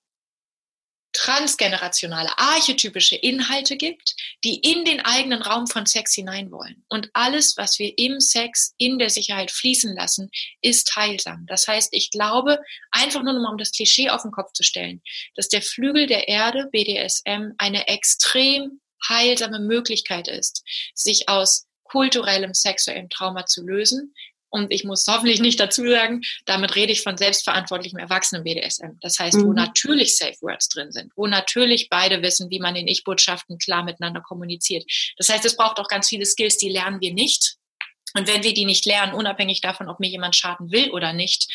[1.13, 6.83] transgenerationale, archetypische Inhalte gibt, die in den eigenen Raum von Sex hinein wollen.
[6.89, 10.29] Und alles, was wir im Sex in der Sicherheit fließen lassen,
[10.61, 11.45] ist heilsam.
[11.47, 12.59] Das heißt, ich glaube,
[12.91, 15.01] einfach nur nochmal um das Klischee auf den Kopf zu stellen,
[15.35, 23.09] dass der Flügel der Erde, BDSM, eine extrem heilsame Möglichkeit ist, sich aus kulturellem sexuellem
[23.09, 24.13] Trauma zu lösen,
[24.51, 28.97] und ich muss hoffentlich nicht dazu sagen, damit rede ich von selbstverantwortlichem Erwachsenen BDSM.
[28.99, 29.47] Das heißt, mhm.
[29.47, 33.83] wo natürlich Safe Words drin sind, wo natürlich beide wissen, wie man in Ich-Botschaften klar
[33.83, 34.83] miteinander kommuniziert.
[35.17, 37.55] Das heißt, es braucht auch ganz viele Skills, die lernen wir nicht.
[38.13, 41.47] Und wenn wir die nicht lernen, unabhängig davon, ob mir jemand schaden will oder nicht,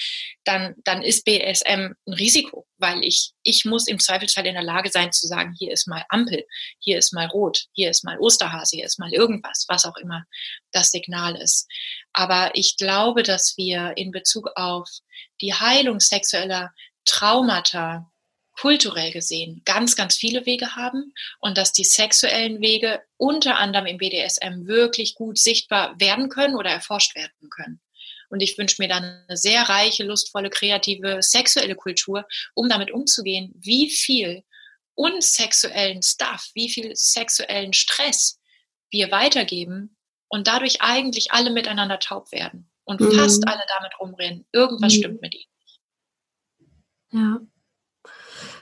[0.44, 4.90] dann, dann ist BSM ein Risiko, weil ich, ich muss im Zweifelsfall in der Lage
[4.90, 6.44] sein zu sagen, hier ist mal Ampel,
[6.78, 10.24] hier ist mal Rot, hier ist mal Osterhase, hier ist mal irgendwas, was auch immer
[10.72, 11.68] das Signal ist.
[12.12, 14.88] Aber ich glaube, dass wir in Bezug auf
[15.40, 16.72] die Heilung sexueller
[17.04, 18.10] Traumata
[18.58, 23.98] kulturell gesehen ganz, ganz viele Wege haben und dass die sexuellen Wege unter anderem im
[23.98, 27.80] BDSM wirklich gut sichtbar werden können oder erforscht werden können.
[28.28, 33.52] Und ich wünsche mir dann eine sehr reiche, lustvolle, kreative, sexuelle Kultur, um damit umzugehen,
[33.56, 34.42] wie viel
[34.94, 38.40] unsexuellen Stuff, wie viel sexuellen Stress
[38.90, 39.96] wir weitergeben
[40.28, 42.70] und dadurch eigentlich alle miteinander taub werden.
[42.86, 43.12] und mhm.
[43.12, 44.46] fast alle damit rumrennen.
[44.52, 44.98] Irgendwas mhm.
[44.98, 45.50] stimmt mit ihnen.
[47.12, 47.40] Ja.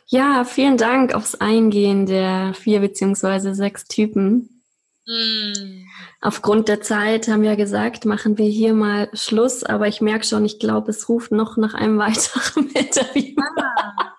[0.07, 4.63] Ja, vielen Dank aufs Eingehen der vier beziehungsweise sechs Typen.
[5.07, 5.85] Mm.
[6.21, 10.45] Aufgrund der Zeit haben wir gesagt, machen wir hier mal Schluss, aber ich merke schon,
[10.45, 13.35] ich glaube, es ruft noch nach einem weiteren Interview.
[13.59, 14.13] Ah,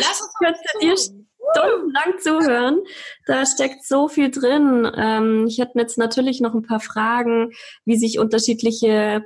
[0.00, 2.80] lass uns dir stundenlang zuhören.
[3.26, 4.90] Da steckt so viel drin.
[4.96, 7.52] Ähm, ich hätte jetzt natürlich noch ein paar Fragen,
[7.84, 9.24] wie sich unterschiedliche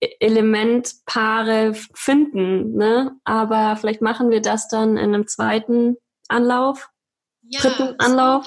[0.00, 2.76] Elementpaare finden.
[2.76, 3.12] Ne?
[3.24, 5.96] Aber vielleicht machen wir das dann in einem zweiten
[6.28, 6.88] Anlauf,
[7.42, 8.46] ja, dritten Anlauf.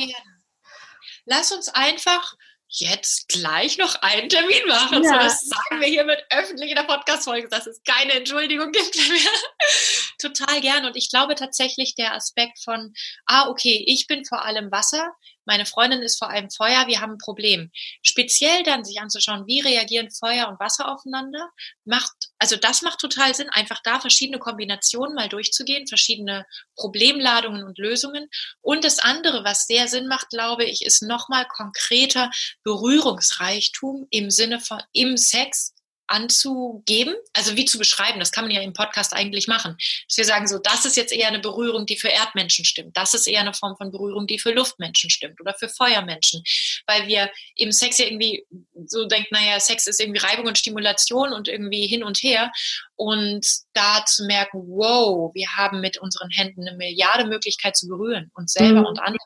[1.26, 2.36] Lass uns einfach
[2.72, 5.04] jetzt gleich noch einen Termin machen.
[5.04, 5.10] Ja.
[5.10, 8.96] So, das sagen wir hier mit öffentlich in der Podcast-Folge, dass es keine Entschuldigung gibt
[8.96, 9.32] mehr.
[10.20, 10.86] Total gern.
[10.86, 12.94] Und ich glaube tatsächlich der Aspekt von,
[13.26, 15.12] ah, okay, ich bin vor allem Wasser,
[15.46, 17.72] meine Freundin ist vor allem Feuer, wir haben ein Problem.
[18.04, 21.50] Speziell dann sich anzuschauen, wie reagieren Feuer und Wasser aufeinander,
[21.86, 27.78] macht, also das macht total Sinn, einfach da verschiedene Kombinationen mal durchzugehen, verschiedene Problemladungen und
[27.78, 28.30] Lösungen.
[28.62, 32.30] Und das andere, was sehr Sinn macht, glaube ich, ist nochmal konkreter
[32.64, 35.74] Berührungsreichtum im Sinne von im Sex
[36.12, 39.78] anzugeben, also wie zu beschreiben, das kann man ja im Podcast eigentlich machen.
[40.08, 42.98] Dass wir sagen so, das ist jetzt eher eine Berührung, die für Erdmenschen stimmt.
[42.98, 46.44] Das ist eher eine Form von Berührung, die für Luftmenschen stimmt oder für Feuermenschen.
[46.86, 48.46] Weil wir im Sex ja irgendwie
[48.86, 52.52] so denken, naja, Sex ist irgendwie Reibung und Stimulation und irgendwie hin und her.
[52.96, 58.32] Und da zu merken, wow, wir haben mit unseren Händen eine Milliarde Möglichkeit zu berühren,
[58.36, 58.86] uns selber mhm.
[58.86, 59.26] und andere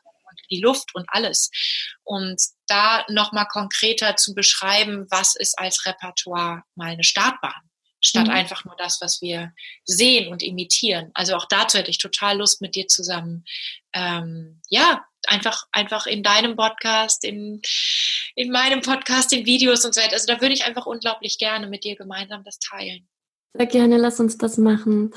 [0.50, 1.50] die Luft und alles.
[2.04, 7.70] Und da nochmal konkreter zu beschreiben, was ist als Repertoire mal eine Startbahn,
[8.00, 8.32] statt mhm.
[8.32, 9.52] einfach nur das, was wir
[9.84, 11.10] sehen und imitieren.
[11.14, 13.44] Also auch dazu hätte ich total Lust mit dir zusammen,
[13.92, 17.60] ähm, ja, einfach, einfach in deinem Podcast, in,
[18.34, 20.14] in meinem Podcast, in Videos und so weiter.
[20.14, 23.08] Also da würde ich einfach unglaublich gerne mit dir gemeinsam das teilen.
[23.54, 25.12] Sehr gerne, lass uns das machen.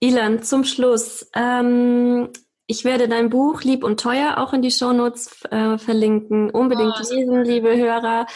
[0.00, 1.26] Ilan, zum Schluss.
[1.34, 2.30] Ähm,
[2.66, 6.50] ich werde dein Buch Lieb und Teuer auch in die Shownotes äh, verlinken.
[6.50, 8.26] Unbedingt oh, lesen, liebe Hörer.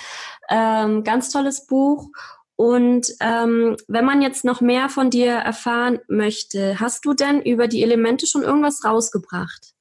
[0.51, 2.11] Ähm, ganz tolles Buch.
[2.57, 7.69] Und ähm, wenn man jetzt noch mehr von dir erfahren möchte, hast du denn über
[7.69, 9.75] die Elemente schon irgendwas rausgebracht?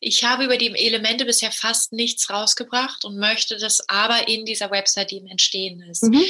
[0.00, 4.70] Ich habe über die Elemente bisher fast nichts rausgebracht und möchte das aber in dieser
[4.70, 6.04] Website, die im Entstehen ist.
[6.04, 6.24] Mhm.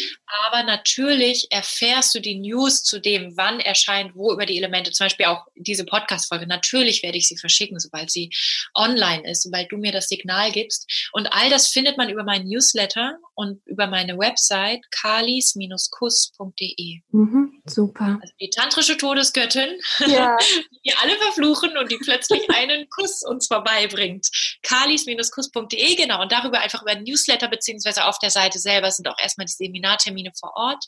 [0.44, 5.04] Aber natürlich erfährst du die News zu dem, wann erscheint, wo über die Elemente, zum
[5.06, 6.46] Beispiel auch diese Podcast-Folge.
[6.46, 8.30] Natürlich werde ich sie verschicken, sobald sie
[8.74, 11.10] online ist, sobald du mir das Signal gibst.
[11.12, 17.00] Und all das findet man über meinen Newsletter und über meine Website kalis-kuss.de.
[17.10, 18.18] Mhm, super.
[18.20, 20.36] Also die tantrische Todesgöttin, ja.
[20.84, 24.28] die alle verfluchen und die plötzlich einen Kuss uns vorbeibringt.
[24.62, 26.20] kalis-kuss.de, genau.
[26.22, 30.32] Und darüber einfach über Newsletter beziehungsweise auf der Seite selber sind auch erstmal die Seminartermine
[30.38, 30.84] vor Ort.